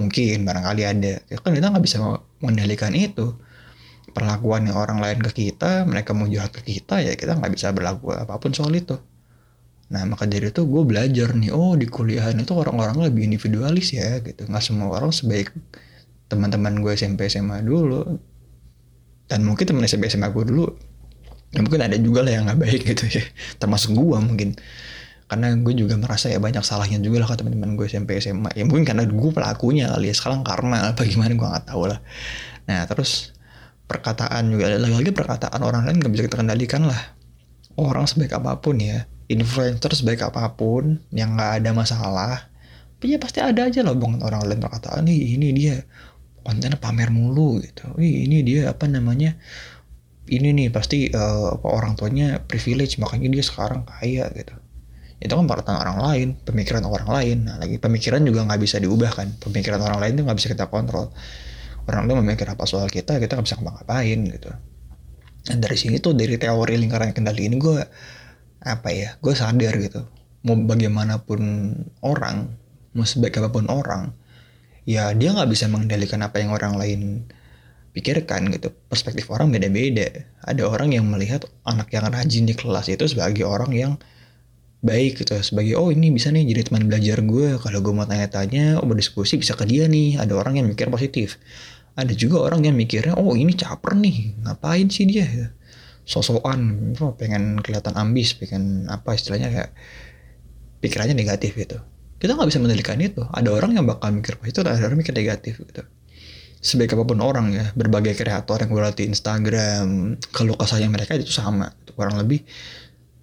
Mungkin 0.00 0.48
barangkali 0.48 0.82
ada. 0.88 1.14
Ya 1.28 1.36
kan 1.36 1.52
kita 1.52 1.68
nggak 1.68 1.84
bisa 1.84 2.00
mengendalikan 2.40 2.96
itu. 2.96 3.36
Perlakuan 4.10 4.66
yang 4.66 4.80
orang 4.80 4.98
lain 4.98 5.20
ke 5.22 5.30
kita 5.30 5.84
mereka 5.86 6.16
mau 6.16 6.26
jahat 6.26 6.50
ke 6.50 6.66
kita 6.66 6.98
ya 6.98 7.14
kita 7.14 7.38
nggak 7.38 7.52
bisa 7.54 7.70
berlaku 7.76 8.16
apa 8.16 8.40
pun 8.40 8.56
soal 8.56 8.72
itu. 8.72 8.96
Nah 9.92 10.02
maka 10.08 10.24
dari 10.24 10.48
itu 10.48 10.64
gue 10.64 10.82
belajar 10.88 11.36
nih 11.36 11.52
oh 11.52 11.76
di 11.76 11.84
kuliahan 11.86 12.34
itu 12.40 12.56
orang-orang 12.56 13.06
lebih 13.06 13.28
individualis 13.28 13.92
ya 13.92 14.18
gitu. 14.24 14.48
Nggak 14.48 14.64
semua 14.64 14.88
orang 14.96 15.12
sebaik 15.12 15.52
teman-teman 16.30 16.78
gue 16.78 16.94
SMP 16.94 17.26
SMA 17.26 17.62
dulu 17.66 18.29
dan 19.30 19.46
mungkin 19.46 19.62
temen 19.62 19.86
SMP 19.86 20.10
SMA 20.10 20.26
gue 20.34 20.42
dulu 20.42 20.66
ya 21.54 21.62
mungkin 21.62 21.82
ada 21.86 21.94
juga 21.98 22.26
lah 22.26 22.32
yang 22.34 22.44
nggak 22.50 22.58
baik 22.58 22.82
gitu 22.94 23.04
ya. 23.06 23.22
Termasuk 23.62 23.94
gue 23.94 24.18
mungkin. 24.18 24.58
Karena 25.30 25.54
gue 25.54 25.74
juga 25.78 25.94
merasa 25.94 26.26
ya 26.26 26.42
banyak 26.42 26.66
salahnya 26.66 26.98
juga 26.98 27.22
lah 27.22 27.30
ke 27.30 27.38
teman-teman 27.38 27.78
gue 27.78 27.86
SMP 27.86 28.18
SMA 28.18 28.50
ya 28.58 28.66
mungkin 28.66 28.82
karena 28.82 29.06
gue 29.06 29.30
pelakunya 29.30 29.86
kali 29.94 30.10
ya 30.10 30.14
sekarang 30.18 30.42
karma 30.42 30.90
apa 30.90 31.06
gimana 31.10 31.30
gue 31.38 31.46
nggak 31.46 31.70
tahu 31.70 31.86
lah. 31.86 32.02
Nah 32.66 32.82
terus 32.90 33.30
perkataan 33.86 34.50
juga 34.50 34.74
lagi-lagi 34.74 35.14
perkataan 35.14 35.62
orang 35.62 35.86
lain 35.86 36.02
nggak 36.02 36.10
bisa 36.10 36.22
kita 36.26 36.42
kendalikan 36.42 36.82
lah. 36.90 37.14
Orang 37.78 38.10
sebaik 38.10 38.34
apa 38.34 38.58
pun 38.58 38.82
ya 38.82 39.06
influencer 39.30 39.94
sebaik 39.94 40.26
apa 40.26 40.58
pun 40.58 40.98
yang 41.14 41.38
nggak 41.38 41.62
ada 41.62 41.70
masalah 41.70 42.50
tapi 43.00 43.16
ya 43.16 43.18
pasti 43.22 43.40
ada 43.40 43.64
aja 43.64 43.80
loh 43.80 43.96
bang 43.96 44.20
orang 44.20 44.44
lain 44.44 44.60
perkataan 44.60 45.08
ini 45.08 45.56
dia 45.56 45.88
kontennya 46.42 46.80
pamer 46.80 47.12
mulu 47.12 47.60
gitu. 47.60 47.90
Wih 47.96 48.26
ini 48.28 48.44
dia 48.44 48.72
apa 48.72 48.88
namanya 48.88 49.36
ini 50.30 50.54
nih 50.54 50.68
pasti 50.70 51.10
uh, 51.10 51.58
orang 51.66 51.98
tuanya 51.98 52.38
privilege 52.44 52.96
makanya 53.02 53.28
dia 53.34 53.44
sekarang 53.44 53.82
kaya 53.82 54.30
gitu. 54.30 54.54
Itu 55.20 55.36
kan 55.36 55.44
perkataan 55.44 55.78
orang 55.84 55.98
lain, 56.00 56.28
pemikiran 56.40 56.80
orang 56.86 57.08
lain. 57.10 57.38
Nah 57.44 57.60
lagi 57.60 57.76
pemikiran 57.76 58.24
juga 58.24 58.46
nggak 58.48 58.60
bisa 58.62 58.80
diubah 58.80 59.12
kan. 59.12 59.36
Pemikiran 59.36 59.82
orang 59.84 59.98
lain 60.00 60.12
itu 60.16 60.22
nggak 60.24 60.38
bisa 60.38 60.48
kita 60.48 60.66
kontrol. 60.72 61.12
Orang 61.84 62.08
lain 62.08 62.24
memikir 62.24 62.48
apa 62.48 62.64
soal 62.64 62.88
kita, 62.88 63.20
kita 63.20 63.36
nggak 63.36 63.46
bisa 63.46 63.56
ngapa-ngapain 63.60 64.20
gitu. 64.22 64.50
Dan 65.44 65.56
dari 65.60 65.76
sini 65.76 66.00
tuh 66.00 66.16
dari 66.16 66.36
teori 66.36 66.76
lingkaran 66.76 67.12
kendali 67.16 67.48
ini 67.48 67.56
gue 67.56 67.80
apa 68.60 68.88
ya, 68.92 69.16
gue 69.20 69.34
sadar 69.36 69.74
gitu. 69.76 70.04
Mau 70.46 70.56
bagaimanapun 70.56 71.40
orang, 72.00 72.56
mau 72.96 73.04
sebaik 73.04 73.40
apa 73.40 73.52
pun 73.52 73.68
orang, 73.68 74.12
ya 74.90 75.14
dia 75.14 75.30
nggak 75.30 75.46
bisa 75.46 75.70
mengendalikan 75.70 76.18
apa 76.26 76.42
yang 76.42 76.50
orang 76.50 76.74
lain 76.74 77.30
pikirkan 77.94 78.50
gitu. 78.50 78.74
Perspektif 78.90 79.30
orang 79.30 79.54
beda-beda. 79.54 80.26
Ada 80.42 80.66
orang 80.66 80.90
yang 80.94 81.06
melihat 81.06 81.46
anak 81.62 81.94
yang 81.94 82.10
rajin 82.10 82.46
di 82.46 82.54
kelas 82.58 82.90
itu 82.90 83.06
sebagai 83.06 83.46
orang 83.46 83.70
yang 83.70 83.92
baik 84.82 85.22
gitu. 85.22 85.38
Sebagai 85.38 85.78
oh 85.78 85.94
ini 85.94 86.10
bisa 86.10 86.34
nih 86.34 86.42
jadi 86.50 86.66
teman 86.66 86.90
belajar 86.90 87.22
gue 87.22 87.48
kalau 87.62 87.78
gue 87.78 87.94
mau 87.94 88.06
tanya-tanya 88.06 88.82
oh 88.82 88.86
berdiskusi 88.86 89.38
bisa 89.38 89.54
ke 89.54 89.62
dia 89.66 89.86
nih. 89.86 90.18
Ada 90.18 90.34
orang 90.34 90.58
yang 90.58 90.66
mikir 90.66 90.90
positif. 90.90 91.38
Ada 91.94 92.14
juga 92.14 92.42
orang 92.46 92.66
yang 92.66 92.74
mikirnya 92.74 93.14
oh 93.14 93.34
ini 93.38 93.54
caper 93.54 93.94
nih. 93.94 94.42
Ngapain 94.46 94.90
sih 94.90 95.06
dia? 95.06 95.54
Sosokan 96.06 96.94
oh, 96.98 97.14
pengen 97.14 97.62
kelihatan 97.62 97.94
ambis 97.94 98.34
pengen 98.34 98.90
apa 98.90 99.14
istilahnya 99.14 99.50
kayak 99.54 99.70
pikirannya 100.82 101.14
negatif 101.14 101.54
gitu 101.54 101.78
kita 102.20 102.36
nggak 102.36 102.48
bisa 102.52 102.60
mengendalikan 102.60 103.00
itu. 103.00 103.24
Ada 103.32 103.48
orang 103.48 103.80
yang 103.80 103.88
bakal 103.88 104.12
mikir 104.12 104.36
positif 104.36 104.68
ada 104.68 104.76
orang 104.76 105.00
mikir 105.00 105.16
negatif 105.16 105.56
gitu. 105.64 105.82
Sebaik 106.60 106.92
apa 106.92 107.08
pun 107.08 107.24
orang 107.24 107.56
ya 107.56 107.72
berbagai 107.72 108.12
kreator 108.12 108.60
yang 108.60 108.70
di 108.92 109.08
Instagram 109.08 110.20
kalau 110.28 110.52
kasarnya 110.60 110.92
mereka 110.92 111.16
itu 111.16 111.32
sama. 111.32 111.72
Kurang 111.96 112.20
lebih 112.20 112.44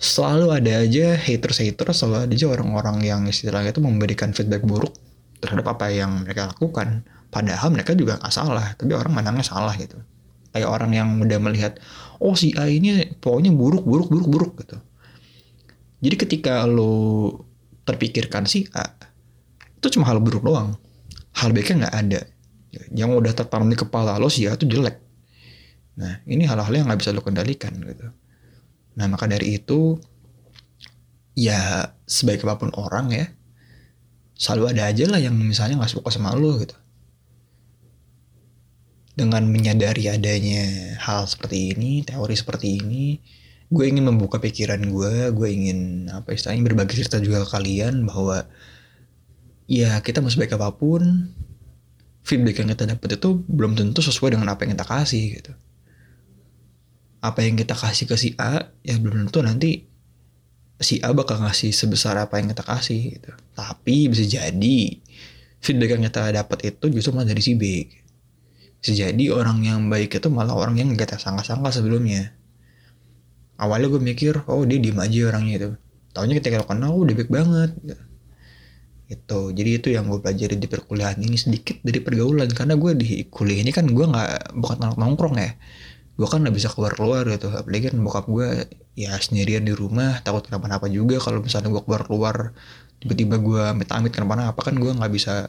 selalu 0.01 0.49
ada 0.49 0.81
aja 0.81 1.13
haters-haters 1.13 2.01
selalu 2.01 2.29
ada 2.29 2.33
aja 2.33 2.47
orang-orang 2.49 2.97
yang 3.05 3.21
istilahnya 3.29 3.69
itu 3.69 3.81
memberikan 3.81 4.33
feedback 4.33 4.65
buruk 4.65 4.97
terhadap 5.37 5.77
apa 5.77 5.93
yang 5.93 6.25
mereka 6.25 6.49
lakukan. 6.49 7.05
Padahal 7.29 7.69
mereka 7.69 7.93
juga 7.93 8.17
nggak 8.17 8.33
salah 8.33 8.73
tapi 8.73 8.97
orang 8.97 9.13
menangnya 9.13 9.45
salah 9.45 9.77
gitu. 9.77 10.01
Kayak 10.57 10.73
orang 10.73 10.91
yang 10.97 11.21
udah 11.21 11.37
melihat 11.37 11.77
oh 12.17 12.33
si 12.33 12.57
A 12.57 12.65
ini 12.65 13.13
pokoknya 13.21 13.53
buruk 13.53 13.85
buruk 13.85 14.09
buruk 14.09 14.29
buruk 14.33 14.51
gitu. 14.65 14.81
Jadi 16.01 16.15
ketika 16.17 16.65
lo 16.65 17.45
terpikirkan 17.87 18.43
si 18.43 18.67
A 18.75 19.07
itu 19.77 19.87
cuma 19.93 20.09
hal 20.09 20.17
buruk 20.19 20.41
doang. 20.41 20.75
Hal 21.37 21.53
baiknya 21.53 21.85
nggak 21.85 21.95
ada. 21.95 22.21
Yang 22.91 23.09
udah 23.23 23.33
tertanam 23.37 23.69
di 23.69 23.77
kepala 23.77 24.17
lo 24.17 24.27
si 24.27 24.49
A 24.49 24.57
itu 24.57 24.65
jelek. 24.65 24.97
Nah 26.01 26.21
ini 26.25 26.43
hal-hal 26.49 26.73
yang 26.73 26.89
nggak 26.89 26.99
bisa 26.99 27.13
lo 27.13 27.21
kendalikan 27.21 27.77
gitu. 27.77 28.09
Nah 28.97 29.05
maka 29.05 29.29
dari 29.29 29.61
itu 29.61 30.01
ya 31.37 31.93
sebaik 32.09 32.41
apa 32.43 32.57
pun 32.57 32.73
orang 32.73 33.13
ya 33.13 33.25
selalu 34.33 34.73
ada 34.73 34.89
aja 34.89 35.05
lah 35.05 35.21
yang 35.21 35.37
misalnya 35.37 35.77
nggak 35.77 35.93
suka 35.93 36.09
sama 36.09 36.33
lo 36.33 36.57
gitu. 36.57 36.73
Dengan 39.17 39.49
menyadari 39.49 40.13
adanya 40.13 40.93
hal 41.01 41.25
seperti 41.25 41.73
ini, 41.73 42.05
teori 42.05 42.37
seperti 42.37 42.77
ini, 42.77 43.17
gue 43.67 43.83
ingin 43.83 44.07
membuka 44.07 44.39
pikiran 44.39 44.79
gue, 44.79 45.31
gue 45.35 45.47
ingin 45.51 46.07
apa 46.11 46.31
istilahnya 46.31 46.63
berbagi 46.63 47.03
cerita 47.03 47.19
juga 47.19 47.43
ke 47.43 47.49
kalian 47.51 48.07
bahwa 48.07 48.47
ya 49.67 49.99
kita 49.99 50.23
mau 50.23 50.31
sebaik 50.31 50.55
apa 50.55 50.71
pun, 50.71 51.31
feedback 52.23 52.63
yang 52.63 52.71
kita 52.71 52.87
dapat 52.87 53.19
itu 53.19 53.43
belum 53.47 53.75
tentu 53.75 53.99
sesuai 53.99 54.39
dengan 54.39 54.47
apa 54.51 54.63
yang 54.63 54.75
kita 54.75 54.87
kasih 54.87 55.23
gitu 55.39 55.53
apa 57.17 57.41
yang 57.41 57.57
kita 57.57 57.73
kasih 57.73 58.05
ke 58.05 58.15
si 58.15 58.29
A 58.37 58.71
ya 58.85 58.95
belum 59.01 59.27
tentu 59.27 59.41
nanti 59.41 59.89
si 60.77 61.01
A 61.01 61.09
bakal 61.13 61.41
ngasih 61.41 61.73
sebesar 61.73 62.13
apa 62.21 62.37
yang 62.37 62.53
kita 62.53 62.61
kasih 62.61 63.17
gitu. 63.17 63.31
Tapi 63.57 64.07
bisa 64.13 64.23
jadi 64.29 64.77
feedback 65.57 65.97
yang 65.97 66.03
kita 66.05 66.29
dapat 66.29 66.73
itu 66.73 66.85
justru 66.93 67.17
malah 67.17 67.27
dari 67.33 67.41
si 67.41 67.57
B. 67.57 67.89
Bisa 68.77 68.93
jadi 68.93 69.23
orang 69.33 69.65
yang 69.65 69.79
baik 69.89 70.21
itu 70.21 70.29
malah 70.29 70.53
orang 70.53 70.77
yang 70.77 70.93
gak 70.93 71.17
sangka-sangka 71.17 71.73
sebelumnya. 71.73 72.36
Awalnya 73.57 73.87
gue 73.89 74.01
mikir, 74.01 74.33
oh 74.49 74.63
dia 74.63 74.77
diem 74.77 74.97
aja 74.97 75.33
orangnya 75.33 75.53
itu. 75.57 75.69
Tahunya 76.13 76.35
ketika 76.41 76.61
lo 76.61 76.65
kenal, 76.69 76.93
oh, 76.93 77.01
udah 77.05 77.15
baik 77.17 77.31
banget. 77.33 77.71
Gitu. 77.81 78.03
Itu. 79.07 79.41
Jadi 79.53 79.69
itu 79.81 79.87
yang 79.93 80.05
gue 80.09 80.19
pelajari 80.21 80.55
di 80.61 80.67
perkuliahan 80.69 81.17
ini 81.21 81.37
sedikit 81.37 81.81
dari 81.81 81.99
pergaulan. 82.01 82.49
Karena 82.53 82.77
gue 82.77 82.91
di 82.93 83.25
kuliah 83.29 83.59
ini 83.61 83.73
kan 83.73 83.89
gue 83.89 84.05
nggak 84.05 84.57
bukan 84.57 84.77
anak 84.81 84.97
nongkrong 84.97 85.35
ya 85.37 85.51
gue 86.17 86.25
kan 86.25 86.41
gak 86.41 86.55
bisa 86.57 86.73
keluar 86.73 86.97
keluar 86.97 87.23
gitu 87.29 87.53
apalagi 87.53 87.93
kan 87.93 88.01
bokap 88.01 88.25
gue 88.25 88.65
ya 88.97 89.13
sendirian 89.21 89.61
di 89.61 89.69
rumah 89.77 90.17
takut 90.25 90.49
kenapa-napa 90.49 90.89
juga 90.89 91.21
kalau 91.21 91.45
misalnya 91.45 91.69
gue 91.69 91.81
keluar 91.85 92.01
keluar 92.09 92.35
tiba-tiba 92.97 93.37
gue 93.37 93.61
amit-amit 93.77 94.09
kenapa-napa 94.09 94.57
kan 94.57 94.73
gue 94.73 94.89
nggak 94.97 95.13
bisa 95.13 95.45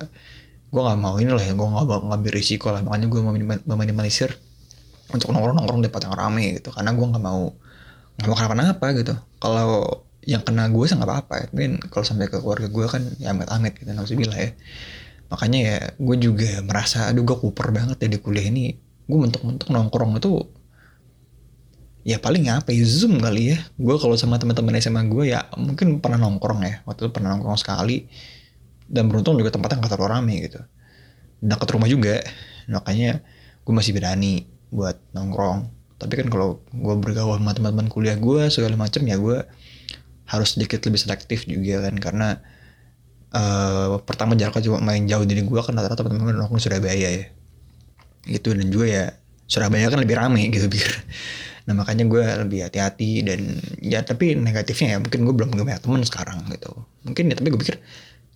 gue 0.68 0.80
nggak 0.84 1.00
mau 1.00 1.16
ini 1.16 1.32
lah 1.32 1.40
ya 1.40 1.56
gue 1.56 1.64
nggak 1.64 1.86
mau 1.88 2.12
ngambil 2.12 2.32
risiko 2.36 2.68
lah 2.68 2.84
makanya 2.84 3.08
gue 3.08 3.20
meminimalisir 3.64 4.36
untuk 5.08 5.32
nongkrong-nongkrong 5.32 5.80
di 5.80 5.88
tempat 5.88 6.02
yang 6.04 6.16
rame 6.20 6.44
gitu 6.60 6.68
karena 6.68 6.92
gue 6.92 7.06
nggak 7.16 7.24
mau 7.24 7.56
nggak 8.18 8.28
mau 8.28 8.36
kenapa-napa 8.36 8.86
gitu. 8.98 9.14
Kalau 9.38 10.02
yang 10.26 10.42
kena 10.42 10.66
gue 10.68 10.84
sih 10.84 10.98
nggak 10.98 11.08
apa-apa. 11.08 11.34
Ya 11.38 11.44
tapi 11.48 11.62
kalau 11.88 12.04
sampai 12.04 12.26
ke 12.26 12.42
keluarga 12.42 12.66
gue 12.66 12.86
kan 12.90 13.02
ya 13.22 13.30
amit-amit 13.30 13.78
gitu 13.78 13.90
bilang 14.18 14.38
ya. 14.38 14.50
Makanya 15.30 15.58
ya 15.58 15.78
gue 15.94 16.16
juga 16.18 16.50
merasa 16.66 17.08
aduh 17.08 17.22
gue 17.22 17.36
kuper 17.38 17.70
banget 17.70 17.96
ya 18.02 18.08
di 18.10 18.18
kuliah 18.18 18.50
ini. 18.50 18.74
Gue 19.08 19.18
mentok-mentok 19.24 19.70
nongkrong 19.70 20.18
itu 20.18 20.44
ya 22.04 22.18
paling 22.18 22.50
apa 22.50 22.74
ya 22.74 22.82
zoom 22.82 23.22
kali 23.22 23.54
ya. 23.54 23.58
Gue 23.78 23.94
kalau 24.02 24.18
sama 24.18 24.36
teman-teman 24.36 24.74
SMA 24.82 25.06
gue 25.06 25.30
ya 25.30 25.46
mungkin 25.54 26.02
pernah 26.02 26.18
nongkrong 26.26 26.60
ya. 26.66 26.74
Waktu 26.84 27.08
itu 27.08 27.10
pernah 27.14 27.38
nongkrong 27.38 27.56
sekali. 27.56 28.10
Dan 28.88 29.12
beruntung 29.12 29.36
juga 29.36 29.52
tempatnya 29.52 29.84
nggak 29.84 29.92
terlalu 29.94 30.10
rame 30.10 30.34
gitu. 30.48 30.60
Dekat 31.38 31.68
rumah 31.70 31.86
juga. 31.86 32.18
Makanya 32.66 33.22
gue 33.62 33.72
masih 33.72 33.92
berani 33.94 34.48
buat 34.68 34.96
nongkrong 35.14 35.77
tapi 35.98 36.14
kan 36.14 36.26
kalau 36.30 36.62
gue 36.70 36.94
bergaul 36.98 37.36
sama 37.36 37.52
teman-teman 37.54 37.90
kuliah 37.90 38.14
gue 38.14 38.46
segala 38.48 38.78
macam 38.78 39.02
ya 39.02 39.18
gue 39.18 39.38
harus 40.28 40.48
sedikit 40.54 40.82
lebih 40.86 41.00
selektif 41.02 41.44
juga 41.44 41.90
kan 41.90 41.94
karena 41.98 42.28
uh, 43.34 43.98
pertama 44.06 44.38
jaraknya 44.38 44.70
cuma 44.70 44.78
main 44.78 45.04
jauh 45.10 45.26
dari 45.26 45.42
gue 45.42 45.60
kan 45.60 45.74
rata-rata 45.74 46.06
teman-teman 46.06 46.38
nongkrong 46.38 46.62
Surabaya 46.62 46.94
ya 46.94 47.26
gitu 48.30 48.54
dan 48.54 48.70
juga 48.70 48.86
ya 48.86 49.04
Surabaya 49.50 49.90
kan 49.90 49.98
lebih 49.98 50.16
rame 50.16 50.48
gitu 50.54 50.70
biar 50.74 50.92
Nah 51.68 51.76
makanya 51.76 52.08
gue 52.08 52.24
lebih 52.48 52.64
hati-hati 52.64 53.20
dan 53.28 53.60
ya 53.84 54.00
tapi 54.00 54.32
negatifnya 54.32 54.96
ya 54.96 54.98
mungkin 55.04 55.20
gue 55.28 55.34
belum 55.36 55.48
banyak 55.52 55.84
temen 55.84 56.00
sekarang 56.00 56.48
gitu. 56.48 56.72
Mungkin 57.04 57.28
ya 57.28 57.36
tapi 57.36 57.52
gue 57.52 57.60
pikir 57.60 57.76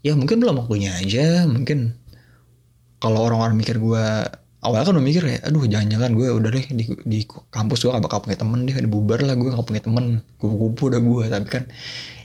ya 0.04 0.12
mungkin 0.12 0.36
belum 0.44 0.60
waktunya 0.60 0.92
aja. 1.00 1.48
Mungkin 1.48 1.96
kalau 3.00 3.24
orang-orang 3.24 3.56
mikir 3.56 3.80
gue 3.80 4.04
awalnya 4.62 4.86
kan 4.86 4.94
udah 4.94 5.06
mikir 5.10 5.22
ya 5.26 5.38
aduh 5.42 5.66
jangan-jangan 5.66 6.10
gue 6.14 6.28
udah 6.30 6.50
deh 6.54 6.66
di, 6.70 6.84
di 7.02 7.18
kampus 7.26 7.82
gue 7.82 7.90
gak 7.90 8.04
bakal 8.06 8.22
punya 8.22 8.38
temen 8.38 8.62
deh 8.62 8.74
bubar 8.86 9.18
lah 9.26 9.34
gue 9.34 9.50
gak 9.50 9.66
punya 9.66 9.82
temen. 9.82 10.22
Kupu-kupu 10.38 10.82
udah 10.94 11.00
gue 11.02 11.24
tapi 11.26 11.46
kan 11.50 11.64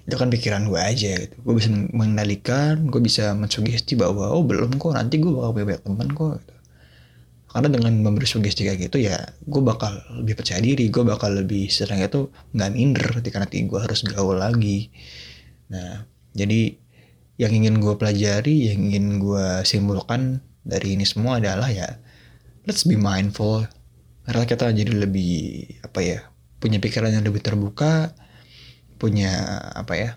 itu 0.08 0.16
kan 0.16 0.30
pikiran 0.30 0.62
gue 0.70 0.80
aja 0.80 1.12
gitu. 1.18 1.36
Gue 1.42 1.54
bisa 1.58 1.74
mengendalikan 1.74 2.86
gue 2.86 3.02
bisa 3.02 3.34
mensugesti 3.34 3.98
bahwa 3.98 4.30
oh 4.30 4.46
belum 4.46 4.78
kok 4.78 4.94
nanti 4.94 5.18
gue 5.18 5.34
bakal 5.34 5.52
punya 5.58 5.66
banyak 5.74 5.84
temen 5.84 6.08
kok 6.14 6.32
gitu. 6.38 6.54
Karena 7.48 7.68
dengan 7.74 7.94
memberi 8.06 8.28
sugesti 8.30 8.62
kayak 8.70 8.80
gitu 8.86 8.98
ya 9.02 9.18
gue 9.50 9.62
bakal 9.66 9.98
lebih 10.22 10.38
percaya 10.38 10.62
diri 10.62 10.94
gue 10.94 11.02
bakal 11.02 11.34
lebih 11.34 11.74
sering 11.74 12.06
itu 12.06 12.30
nggak 12.54 12.70
minder 12.70 13.08
ketika 13.18 13.42
nanti 13.42 13.66
gue 13.66 13.80
harus 13.82 14.06
gaul 14.06 14.38
lagi. 14.38 14.94
Nah 15.74 16.06
jadi 16.38 16.78
yang 17.42 17.50
ingin 17.50 17.82
gue 17.82 17.98
pelajari 17.98 18.70
yang 18.70 18.94
ingin 18.94 19.18
gue 19.18 19.66
simpulkan 19.66 20.46
dari 20.62 20.94
ini 20.94 21.06
semua 21.06 21.42
adalah 21.42 21.70
ya 21.74 21.98
let's 22.68 22.84
be 22.84 23.00
mindful 23.00 23.64
karena 24.28 24.44
kita 24.44 24.76
jadi 24.76 24.92
lebih 25.08 25.34
apa 25.88 26.00
ya 26.04 26.20
punya 26.60 26.84
pikiran 26.84 27.16
yang 27.16 27.24
lebih 27.24 27.40
terbuka 27.40 28.12
punya 29.00 29.32
apa 29.72 29.94
ya 29.96 30.10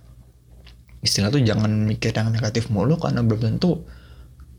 istilah 1.00 1.30
tuh 1.32 1.40
jangan 1.40 1.86
mikir 1.86 2.12
yang 2.12 2.34
negatif 2.34 2.68
mulu 2.68 2.98
karena 2.98 3.22
belum 3.22 3.56
tentu 3.56 3.86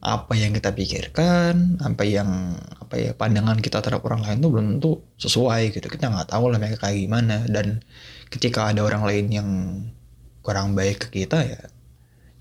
apa 0.01 0.33
yang 0.33 0.49
kita 0.57 0.73
pikirkan, 0.73 1.77
apa 1.77 2.01
yang 2.01 2.57
apa 2.81 2.97
ya 2.97 3.11
pandangan 3.13 3.61
kita 3.61 3.85
terhadap 3.85 4.01
orang 4.09 4.25
lain 4.25 4.41
tuh 4.41 4.49
belum 4.49 4.65
tentu 4.77 4.91
sesuai 5.21 5.77
gitu. 5.77 5.85
Kita 5.85 6.09
nggak 6.09 6.33
tahu 6.33 6.49
lah 6.49 6.57
mereka 6.57 6.89
kayak 6.89 7.05
gimana 7.05 7.45
dan 7.45 7.85
ketika 8.33 8.73
ada 8.73 8.81
orang 8.81 9.05
lain 9.05 9.25
yang 9.29 9.49
kurang 10.41 10.73
baik 10.73 11.05
ke 11.05 11.21
kita 11.21 11.45
ya 11.45 11.61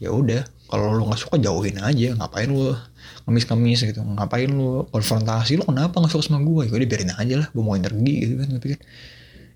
ya 0.00 0.10
udah 0.10 0.42
kalau 0.66 0.96
lu 0.96 1.04
nggak 1.06 1.20
suka 1.20 1.36
jauhin 1.36 1.76
aja 1.76 2.16
ngapain 2.16 2.48
lu 2.48 2.72
kemis-kemis 3.28 3.84
gitu 3.84 4.00
ngapain 4.00 4.48
lu 4.48 4.88
konfrontasi 4.88 5.60
lu 5.60 5.64
kenapa 5.68 6.00
nggak 6.00 6.10
suka 6.10 6.32
sama 6.32 6.40
gue 6.40 6.66
ya 6.66 6.72
udah 6.72 6.88
biarin 6.88 7.12
aja 7.12 7.34
lah 7.44 7.48
gue 7.52 7.62
mau 7.62 7.76
energi 7.76 8.14
gitu 8.24 8.34
kan 8.40 8.46
gue 8.48 8.60
pikir 8.64 8.80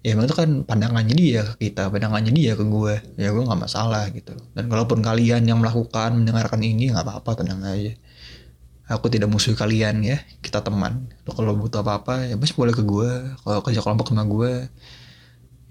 ya 0.04 0.12
emang 0.12 0.28
itu 0.28 0.36
kan 0.36 0.48
pandangannya 0.68 1.16
dia 1.16 1.40
ke 1.48 1.72
kita 1.72 1.88
pandangannya 1.88 2.28
dia 2.36 2.52
ke 2.52 2.64
gue 2.68 2.94
ya 3.16 3.32
gue 3.32 3.40
nggak 3.40 3.56
masalah 3.56 4.12
gitu. 4.12 4.36
Dan 4.52 4.68
kalaupun 4.68 5.00
kalian 5.00 5.48
yang 5.48 5.64
melakukan 5.64 6.12
mendengarkan 6.20 6.60
ini 6.60 6.92
nggak 6.92 7.08
apa-apa 7.08 7.40
tenang 7.40 7.64
aja. 7.64 7.96
Aku 8.84 9.08
tidak 9.08 9.32
musuh 9.32 9.56
kalian 9.56 10.04
ya 10.04 10.20
kita 10.44 10.60
teman. 10.60 11.08
Lo 11.24 11.32
kalau 11.32 11.56
butuh 11.56 11.80
apa-apa 11.80 12.28
ya 12.28 12.36
pasti 12.36 12.52
boleh 12.52 12.76
ke 12.76 12.84
gue 12.84 13.10
kalau 13.40 13.64
kerja 13.64 13.80
kelompok 13.80 14.12
sama 14.12 14.28
gue 14.28 14.68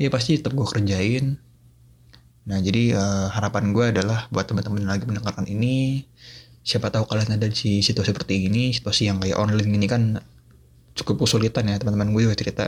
ya 0.02 0.10
pasti 0.10 0.42
tetap 0.42 0.58
gue 0.58 0.66
kerjain 0.66 1.38
nah 2.44 2.60
jadi 2.60 3.00
uh, 3.00 3.28
harapan 3.32 3.72
gue 3.72 3.86
adalah 3.96 4.28
buat 4.28 4.44
teman-teman 4.44 4.84
yang 4.84 4.92
lagi 4.92 5.06
mendengarkan 5.08 5.48
ini 5.48 6.04
siapa 6.64 6.88
tahu 6.92 7.08
kalian 7.08 7.36
ada 7.36 7.48
di 7.52 7.84
situasi 7.84 8.10
seperti 8.16 8.48
ini 8.48 8.72
situasi 8.72 9.12
yang 9.12 9.20
kayak 9.20 9.36
online 9.36 9.72
ini 9.76 9.88
kan 9.88 10.20
cukup 10.94 11.26
kesulitan 11.26 11.70
ya 11.70 11.76
teman-teman 11.82 12.14
gue 12.14 12.22
juga 12.30 12.38
cerita. 12.38 12.66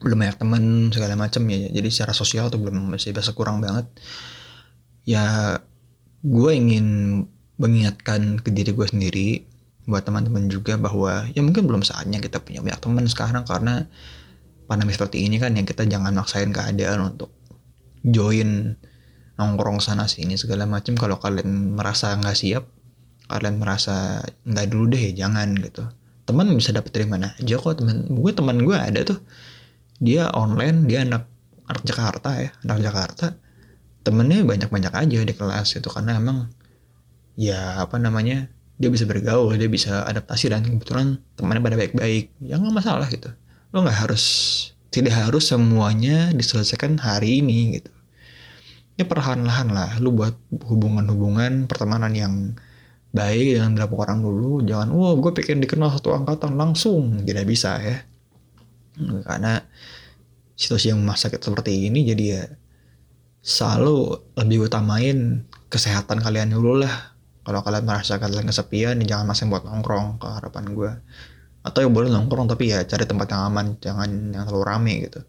Belum 0.00 0.20
banyak 0.20 0.36
teman 0.36 0.62
segala 0.92 1.16
macam 1.16 1.42
ya 1.48 1.68
jadi 1.72 1.88
secara 1.88 2.12
sosial 2.12 2.52
tuh 2.52 2.60
belum 2.60 2.94
masih 2.94 3.16
bahasa 3.16 3.32
kurang 3.32 3.64
banget. 3.64 3.88
Ya 5.08 5.58
gue 6.24 6.50
ingin 6.52 6.86
mengingatkan 7.60 8.40
ke 8.40 8.50
diri 8.52 8.72
gue 8.72 8.86
sendiri 8.88 9.28
buat 9.84 10.00
teman-teman 10.00 10.48
juga 10.48 10.80
bahwa 10.80 11.28
ya 11.36 11.44
mungkin 11.44 11.68
belum 11.68 11.84
saatnya 11.84 12.16
kita 12.20 12.40
punya 12.40 12.64
banyak 12.64 12.80
teman 12.80 13.04
sekarang 13.04 13.44
karena 13.44 13.84
pandemi 14.64 14.96
seperti 14.96 15.28
ini 15.28 15.36
kan 15.36 15.52
yang 15.52 15.68
kita 15.68 15.84
jangan 15.84 16.16
maksain 16.16 16.48
keadaan 16.48 17.12
untuk 17.12 17.28
join 18.04 18.76
nongkrong 19.34 19.82
sana 19.82 20.06
sini 20.06 20.38
segala 20.38 20.68
macam 20.68 20.94
kalau 20.94 21.18
kalian 21.18 21.74
merasa 21.74 22.14
nggak 22.14 22.36
siap 22.38 22.64
kalian 23.26 23.56
merasa 23.56 24.20
nggak 24.44 24.66
dulu 24.68 24.94
deh 24.94 25.16
jangan 25.16 25.56
gitu. 25.56 25.84
Teman 26.24 26.52
bisa 26.56 26.72
dapet 26.72 26.92
dari 26.92 27.08
mana 27.08 27.32
aja 27.36 27.56
kok 27.56 27.80
teman. 27.80 28.04
Gue 28.08 28.32
teman 28.36 28.60
gue 28.60 28.76
ada 28.76 29.00
tuh. 29.04 29.18
Dia 30.00 30.28
online 30.36 30.84
dia 30.84 31.04
anak 31.08 31.28
anak 31.64 31.82
Jakarta 31.88 32.30
ya 32.40 32.50
anak 32.68 32.78
Jakarta. 32.84 33.26
Temennya 34.04 34.44
banyak 34.44 34.68
banyak 34.68 34.92
aja 34.92 35.18
di 35.24 35.34
kelas 35.34 35.80
itu 35.80 35.88
karena 35.88 36.20
emang 36.20 36.52
ya 37.34 37.80
apa 37.80 37.96
namanya 37.96 38.52
dia 38.76 38.92
bisa 38.92 39.08
bergaul 39.08 39.56
dia 39.56 39.70
bisa 39.72 40.04
adaptasi 40.04 40.52
dan 40.52 40.60
kebetulan 40.60 41.16
temannya 41.40 41.62
pada 41.64 41.76
baik-baik. 41.80 42.24
Ya 42.44 42.60
nggak 42.60 42.74
masalah 42.76 43.08
gitu. 43.08 43.32
Lo 43.72 43.80
nggak 43.80 44.04
harus 44.04 44.24
tidak 44.92 45.16
harus 45.16 45.48
semuanya 45.48 46.30
diselesaikan 46.36 47.00
hari 47.00 47.40
ini 47.42 47.80
gitu 47.80 47.93
ya 48.94 49.04
perlahan-lahan 49.06 49.68
lah. 49.70 49.90
Lu 49.98 50.14
buat 50.14 50.34
hubungan-hubungan 50.50 51.66
pertemanan 51.66 52.12
yang 52.14 52.34
baik 53.14 53.58
dengan 53.58 53.78
berapa 53.78 53.94
orang 53.94 54.26
dulu 54.26 54.66
jangan 54.66 54.90
wah 54.90 55.14
gue 55.14 55.30
pengen 55.38 55.62
dikenal 55.62 55.94
satu 55.94 56.14
angkatan 56.14 56.58
langsung. 56.58 57.22
Tidak 57.22 57.44
bisa 57.46 57.78
ya. 57.82 57.96
Karena 59.26 59.58
situasi 60.54 60.94
yang 60.94 61.02
masa 61.02 61.30
seperti 61.30 61.90
ini 61.90 62.06
jadi 62.06 62.24
ya 62.24 62.44
selalu 63.44 64.22
lebih 64.38 64.70
utamain 64.70 65.44
kesehatan 65.68 66.22
kalian 66.22 66.54
dulu 66.54 66.82
lah. 66.82 67.14
Kalau 67.44 67.60
kalian 67.60 67.84
merasa 67.84 68.16
kalian 68.16 68.48
kesepian 68.48 68.96
ya 69.04 69.16
jangan 69.16 69.28
masih 69.28 69.52
buat 69.52 69.68
nongkrong 69.68 70.16
ke 70.16 70.28
harapan 70.32 70.64
gue 70.72 70.92
atau 71.64 71.80
ya 71.80 71.88
boleh 71.88 72.12
nongkrong 72.12 72.48
tapi 72.48 72.72
ya 72.76 72.84
cari 72.84 73.08
tempat 73.08 73.32
yang 73.32 73.42
aman 73.48 73.66
jangan 73.80 74.08
yang 74.32 74.44
terlalu 74.44 74.64
rame 74.64 74.94
gitu. 75.08 75.20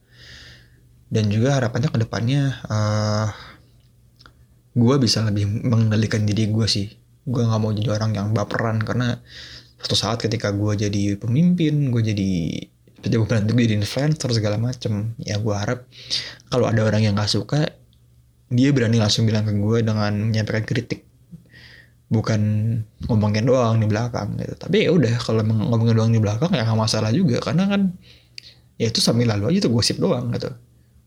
Dan 1.07 1.31
juga 1.31 1.55
harapannya 1.55 1.89
ke 1.91 1.99
depannya 2.01 2.59
uh, 2.67 3.27
gue 4.75 4.95
bisa 4.99 5.23
lebih 5.23 5.47
mengendalikan 5.47 6.27
diri 6.27 6.51
gue 6.51 6.67
sih. 6.67 6.91
Gue 7.23 7.41
nggak 7.47 7.59
mau 7.63 7.71
jadi 7.71 7.89
orang 7.95 8.11
yang 8.11 8.27
baperan 8.35 8.83
karena 8.83 9.17
suatu 9.79 9.95
saat 9.95 10.17
ketika 10.19 10.51
gue 10.51 10.87
jadi 10.87 11.15
pemimpin 11.15 11.89
gue 11.89 12.01
jadi 12.03 12.31
gue 13.05 13.27
bilang 13.27 13.45
gue 13.45 13.63
jadi 13.69 13.77
influencer 13.77 14.33
segala 14.33 14.57
macem 14.57 15.13
ya 15.21 15.37
gue 15.37 15.53
harap 15.53 15.85
kalau 16.49 16.65
ada 16.65 16.81
orang 16.81 17.05
yang 17.05 17.13
gak 17.13 17.29
suka 17.29 17.69
dia 18.49 18.69
berani 18.73 19.01
langsung 19.01 19.25
bilang 19.25 19.45
ke 19.45 19.53
gue 19.53 19.77
dengan 19.81 20.13
menyampaikan 20.29 20.65
kritik. 20.65 21.01
Bukan 22.05 22.41
ngomongin 23.09 23.49
doang 23.49 23.81
di 23.81 23.89
belakang 23.89 24.37
gitu. 24.37 24.53
Tapi 24.53 24.85
ya 24.85 24.93
udah 24.93 25.17
kalau 25.17 25.41
ngomongin 25.41 25.95
doang 25.97 26.13
di 26.13 26.21
belakang 26.21 26.53
ya 26.53 26.61
gak 26.61 26.77
masalah 26.77 27.09
juga. 27.09 27.41
Karena 27.41 27.65
kan 27.65 27.81
ya 28.77 28.93
itu 28.93 29.01
sambil 29.01 29.33
lalu 29.33 29.55
aja 29.55 29.65
tuh 29.65 29.73
gosip 29.73 29.97
doang 29.97 30.29
gitu. 30.37 30.53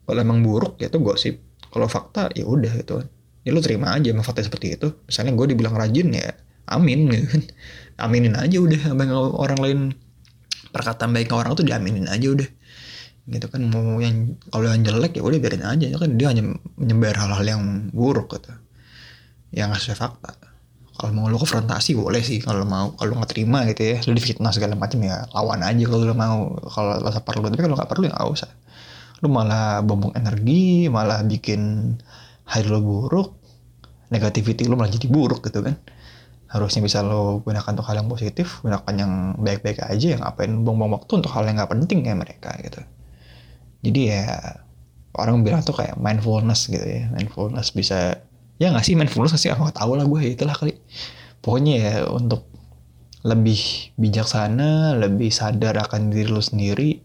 Kalau 0.09 0.19
emang 0.19 0.43
buruk 0.43 0.83
ya 0.83 0.91
tuh 0.91 0.99
gosip. 0.99 1.39
Kalau 1.71 1.87
fakta 1.87 2.33
ya 2.35 2.43
udah 2.49 2.73
gitu 2.75 3.07
ya 3.46 3.51
lu 3.55 3.61
terima 3.62 3.94
aja 3.94 4.11
sama 4.11 4.22
fakta 4.27 4.46
seperti 4.46 4.79
itu. 4.79 4.88
Misalnya 5.07 5.33
gue 5.35 5.46
dibilang 5.55 5.74
rajin 5.74 6.09
ya 6.14 6.33
amin 6.68 7.09
gitu 7.09 7.27
kan. 7.27 7.42
Aminin 7.98 8.38
aja 8.38 8.57
udah 8.62 8.94
apa 8.94 9.03
yang 9.03 9.14
orang 9.35 9.59
lain. 9.59 9.79
Perkataan 10.70 11.11
baik 11.16 11.33
orang 11.35 11.57
tuh 11.59 11.66
diaminin 11.66 12.07
aja 12.07 12.31
udah. 12.31 12.46
Gitu 13.29 13.46
kan 13.51 13.61
mau 13.66 13.98
yang 13.98 14.38
kalau 14.55 14.70
yang 14.70 14.87
jelek 14.87 15.18
ya 15.18 15.22
udah 15.27 15.38
biarin 15.42 15.66
aja. 15.66 15.87
Kan 15.98 16.14
dia 16.14 16.31
hanya 16.31 16.55
menyebar 16.79 17.18
hal-hal 17.18 17.42
yang 17.42 17.62
buruk 17.90 18.38
gitu. 18.38 18.55
Yang 19.51 19.66
nggak 19.74 19.81
sesuai 19.83 19.98
fakta. 19.98 20.33
Kalau 20.98 21.11
mau 21.14 21.27
lu 21.27 21.42
konfrontasi 21.42 21.98
boleh 21.98 22.22
sih. 22.22 22.38
Kalau 22.38 22.62
mau 22.62 22.94
kalau 22.94 23.18
nggak 23.18 23.31
terima 23.35 23.66
gitu 23.66 23.83
ya. 23.83 23.98
Lu 24.07 24.14
difitnah 24.14 24.55
segala 24.55 24.79
macam 24.79 25.03
ya 25.03 25.27
lawan 25.35 25.66
aja 25.66 25.83
kalau 25.90 26.05
lu 26.07 26.14
mau. 26.14 26.55
Kalau 26.70 27.03
rasa 27.03 27.27
perlu 27.27 27.51
tapi 27.51 27.66
kalau 27.66 27.74
nggak 27.74 27.90
perlu 27.90 28.07
ya 28.07 28.14
nggak 28.14 28.31
usah. 28.31 28.51
Lu 29.27 29.33
malah 29.35 29.83
bombong 29.83 30.14
energi 30.14 30.87
malah 30.87 31.27
bikin 31.27 31.98
hari 32.49 32.65
lu 32.65 32.81
buruk 32.81 33.37
negativity 34.09 34.65
lo 34.65 34.81
malah 34.81 34.89
jadi 34.89 35.07
buruk 35.07 35.45
gitu 35.45 35.61
kan. 35.61 35.77
Harusnya 36.49 36.81
bisa 36.81 37.05
lo 37.05 37.45
gunakan 37.45 37.77
untuk 37.77 37.85
hal 37.85 38.01
yang 38.01 38.09
positif 38.09 38.65
gunakan 38.65 38.95
yang 38.97 39.13
baik-baik 39.37 39.85
aja 39.85 40.17
yang 40.17 40.25
ngapain 40.25 40.49
buang-buang 40.65 40.97
waktu 40.97 41.13
untuk 41.21 41.33
hal 41.37 41.45
yang 41.45 41.61
nggak 41.61 41.71
penting 41.77 42.01
kayak 42.01 42.19
mereka 42.19 42.51
gitu. 42.65 42.81
Jadi 43.85 44.01
ya 44.09 44.25
orang 45.13 45.45
bilang 45.45 45.61
tuh 45.61 45.77
kayak 45.77 46.01
mindfulness 46.01 46.73
gitu 46.73 46.83
ya. 46.83 47.13
Mindfulness 47.13 47.77
bisa 47.77 48.25
ya 48.57 48.73
nggak 48.73 48.85
sih 48.85 48.97
mindfulness 48.97 49.37
sih? 49.37 49.53
Aku 49.53 49.69
tahu 49.69 50.01
lah 50.01 50.09
gue 50.09 50.21
itulah 50.25 50.57
kali. 50.57 50.73
Pokoknya 51.45 51.75
ya 51.77 51.93
untuk 52.09 52.49
lebih 53.27 53.93
bijaksana 54.01 54.97
lebih 54.97 55.29
sadar 55.35 55.75
akan 55.85 56.15
diri 56.15 56.31
lo 56.31 56.41
sendiri 56.41 57.03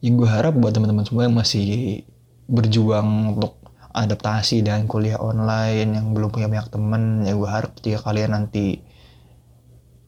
yang 0.00 0.16
gue 0.16 0.28
harap 0.30 0.54
buat 0.54 0.70
teman-teman 0.70 1.02
semua 1.02 1.26
yang 1.26 1.34
masih 1.34 2.00
berjuang 2.46 3.34
untuk 3.34 3.65
adaptasi 3.96 4.60
dan 4.60 4.84
kuliah 4.84 5.16
online 5.16 5.96
yang 5.96 6.12
belum 6.12 6.28
punya 6.28 6.52
banyak 6.52 6.68
temen 6.68 7.24
ya 7.24 7.32
gue 7.32 7.48
harap 7.48 7.72
ketika 7.80 8.04
kalian 8.12 8.36
nanti 8.36 8.84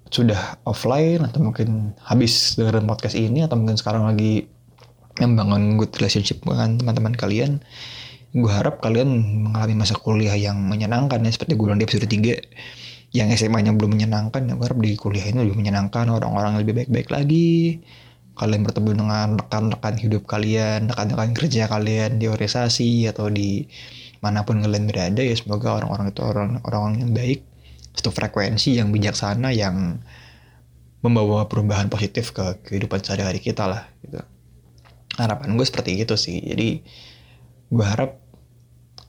sudah 0.09 0.61
offline 0.65 1.25
atau 1.25 1.41
mungkin 1.41 1.97
habis 2.01 2.57
dengerin 2.57 2.89
podcast 2.89 3.17
ini 3.17 3.45
atau 3.45 3.57
mungkin 3.61 3.77
sekarang 3.77 4.09
lagi 4.09 4.49
membangun 5.21 5.77
good 5.77 5.93
relationship 5.97 6.41
dengan 6.45 6.81
teman-teman 6.81 7.17
kalian 7.17 7.61
gue 8.33 8.53
harap 8.53 8.85
kalian 8.85 9.09
mengalami 9.49 9.75
masa 9.85 9.97
kuliah 9.97 10.37
yang 10.37 10.61
menyenangkan 10.61 11.25
ya 11.25 11.33
seperti 11.33 11.57
gue 11.57 11.65
bilang 11.65 11.81
di 11.81 11.89
episode 11.89 12.05
3 12.05 13.17
yang 13.17 13.33
SMA 13.33 13.65
nya 13.65 13.73
belum 13.73 13.97
menyenangkan 13.97 14.45
ya 14.45 14.53
gue 14.53 14.67
harap 14.69 14.81
di 14.85 14.93
kuliah 15.01 15.25
ini 15.33 15.49
lebih 15.49 15.57
menyenangkan 15.57 16.13
orang-orang 16.13 16.61
lebih 16.61 16.77
baik-baik 16.85 17.09
lagi 17.09 17.81
kalian 18.39 18.63
bertemu 18.63 18.91
dengan 19.03 19.29
rekan-rekan 19.35 19.95
hidup 19.99 20.23
kalian, 20.25 20.89
rekan-rekan 20.95 21.35
kerja 21.35 21.67
kalian 21.67 22.23
di 22.23 22.31
organisasi 22.31 23.11
atau 23.11 23.27
di 23.27 23.67
mana 24.23 24.47
pun 24.47 24.63
kalian 24.63 24.87
berada 24.87 25.19
ya 25.23 25.35
semoga 25.35 25.83
orang-orang 25.83 26.15
itu 26.15 26.23
orang-orang 26.23 27.03
yang 27.03 27.11
baik, 27.11 27.41
satu 27.99 28.15
frekuensi 28.15 28.79
yang 28.79 28.95
bijaksana 28.95 29.51
yang 29.51 29.99
membawa 31.03 31.47
perubahan 31.47 31.87
positif 31.91 32.35
ke 32.35 32.63
kehidupan 32.67 33.03
sehari-hari 33.03 33.39
kita 33.43 33.67
lah 33.67 33.83
gitu. 34.03 34.23
Harapan 35.19 35.59
gue 35.59 35.67
seperti 35.67 35.99
itu 35.99 36.15
sih. 36.15 36.39
Jadi 36.43 36.83
gue 37.71 37.87
harap 37.87 38.19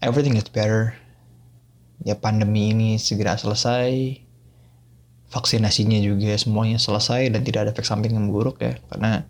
everything 0.02 0.38
is 0.38 0.50
better. 0.50 0.98
Ya 2.06 2.16
pandemi 2.16 2.72
ini 2.72 2.96
segera 2.98 3.36
selesai 3.36 4.29
vaksinasinya 5.30 6.02
juga 6.02 6.34
semuanya 6.38 6.82
selesai 6.82 7.30
dan 7.30 7.42
tidak 7.46 7.60
ada 7.66 7.72
efek 7.74 7.86
samping 7.86 8.18
yang 8.18 8.34
buruk 8.34 8.62
ya 8.62 8.78
karena 8.90 9.26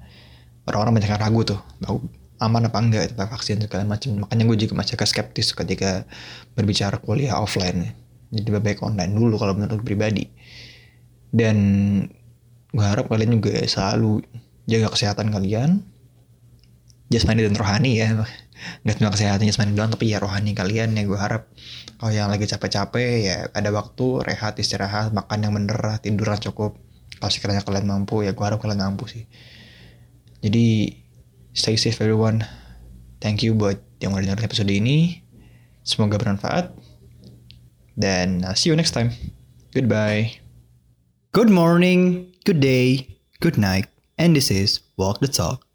orang-orang 0.63 0.99
banyak 0.99 1.11
yang 1.11 1.21
ragu 1.21 1.41
tuh 1.43 1.59
aman 2.39 2.71
apa 2.71 2.79
enggak 2.79 3.03
tentang 3.11 3.29
vaksin 3.35 3.59
segala 3.59 3.83
macam. 3.83 4.23
Makanya 4.23 4.43
gue 4.47 4.57
juga 4.63 4.73
masih 4.79 4.95
agak 4.95 5.11
skeptis 5.11 5.51
ketika 5.51 6.07
berbicara 6.55 6.95
kuliah 7.03 7.35
offline 7.35 7.91
jadi 8.29 8.47
lebih 8.53 8.61
baik 8.61 8.79
online 8.85 9.11
dulu 9.13 9.35
kalau 9.41 9.57
menurut 9.57 9.81
pribadi. 9.81 10.29
Dan 11.29 11.57
gue 12.69 12.85
harap 12.85 13.09
kalian 13.09 13.41
juga 13.41 13.57
selalu 13.65 14.21
jaga 14.69 14.93
kesehatan 14.93 15.33
kalian 15.33 15.81
jasmani 17.09 17.45
dan 17.45 17.57
rohani 17.57 17.99
ya. 17.99 18.25
Nggak 18.85 18.95
cuma 19.01 19.09
kesehatan 19.11 19.49
jasmani 19.49 19.73
doang 19.73 19.91
tapi 19.91 20.13
ya 20.13 20.21
rohani 20.21 20.53
kalian 20.53 20.95
ya 20.95 21.03
gue 21.03 21.19
harap. 21.19 21.49
Kalau 21.99 22.11
yang 22.15 22.31
lagi 22.31 22.47
capek-capek 22.47 23.11
ya 23.25 23.37
ada 23.51 23.69
waktu 23.73 24.23
rehat 24.23 24.55
istirahat 24.61 25.11
makan 25.11 25.43
yang 25.43 25.53
bener 25.57 25.99
tidur 25.99 26.31
yang 26.31 26.41
cukup. 26.41 26.77
Kalau 27.19 27.31
sekiranya 27.33 27.65
kalian 27.65 27.89
mampu 27.89 28.23
ya 28.23 28.31
gue 28.31 28.45
harap 28.45 28.61
kalian 28.61 28.79
mampu 28.79 29.09
sih. 29.09 29.27
Jadi 30.39 30.95
stay 31.51 31.75
safe 31.75 31.99
everyone. 31.99 32.45
Thank 33.19 33.43
you 33.43 33.51
buat 33.51 33.83
yang 33.99 34.15
udah 34.15 34.23
dengerin 34.31 34.47
episode 34.47 34.71
ini. 34.71 35.19
Semoga 35.83 36.15
bermanfaat. 36.15 36.71
Dan 37.99 38.47
I'll 38.47 38.55
see 38.55 38.71
you 38.71 38.77
next 38.79 38.95
time. 38.95 39.11
Goodbye. 39.75 40.39
Good 41.35 41.51
morning 41.51 42.31
good 42.47 42.63
day 42.63 43.19
good 43.41 43.57
night. 43.57 43.85
And 44.17 44.35
this 44.35 44.49
is 44.49 44.79
walk 44.97 45.19
the 45.19 45.27
talk 45.27 45.68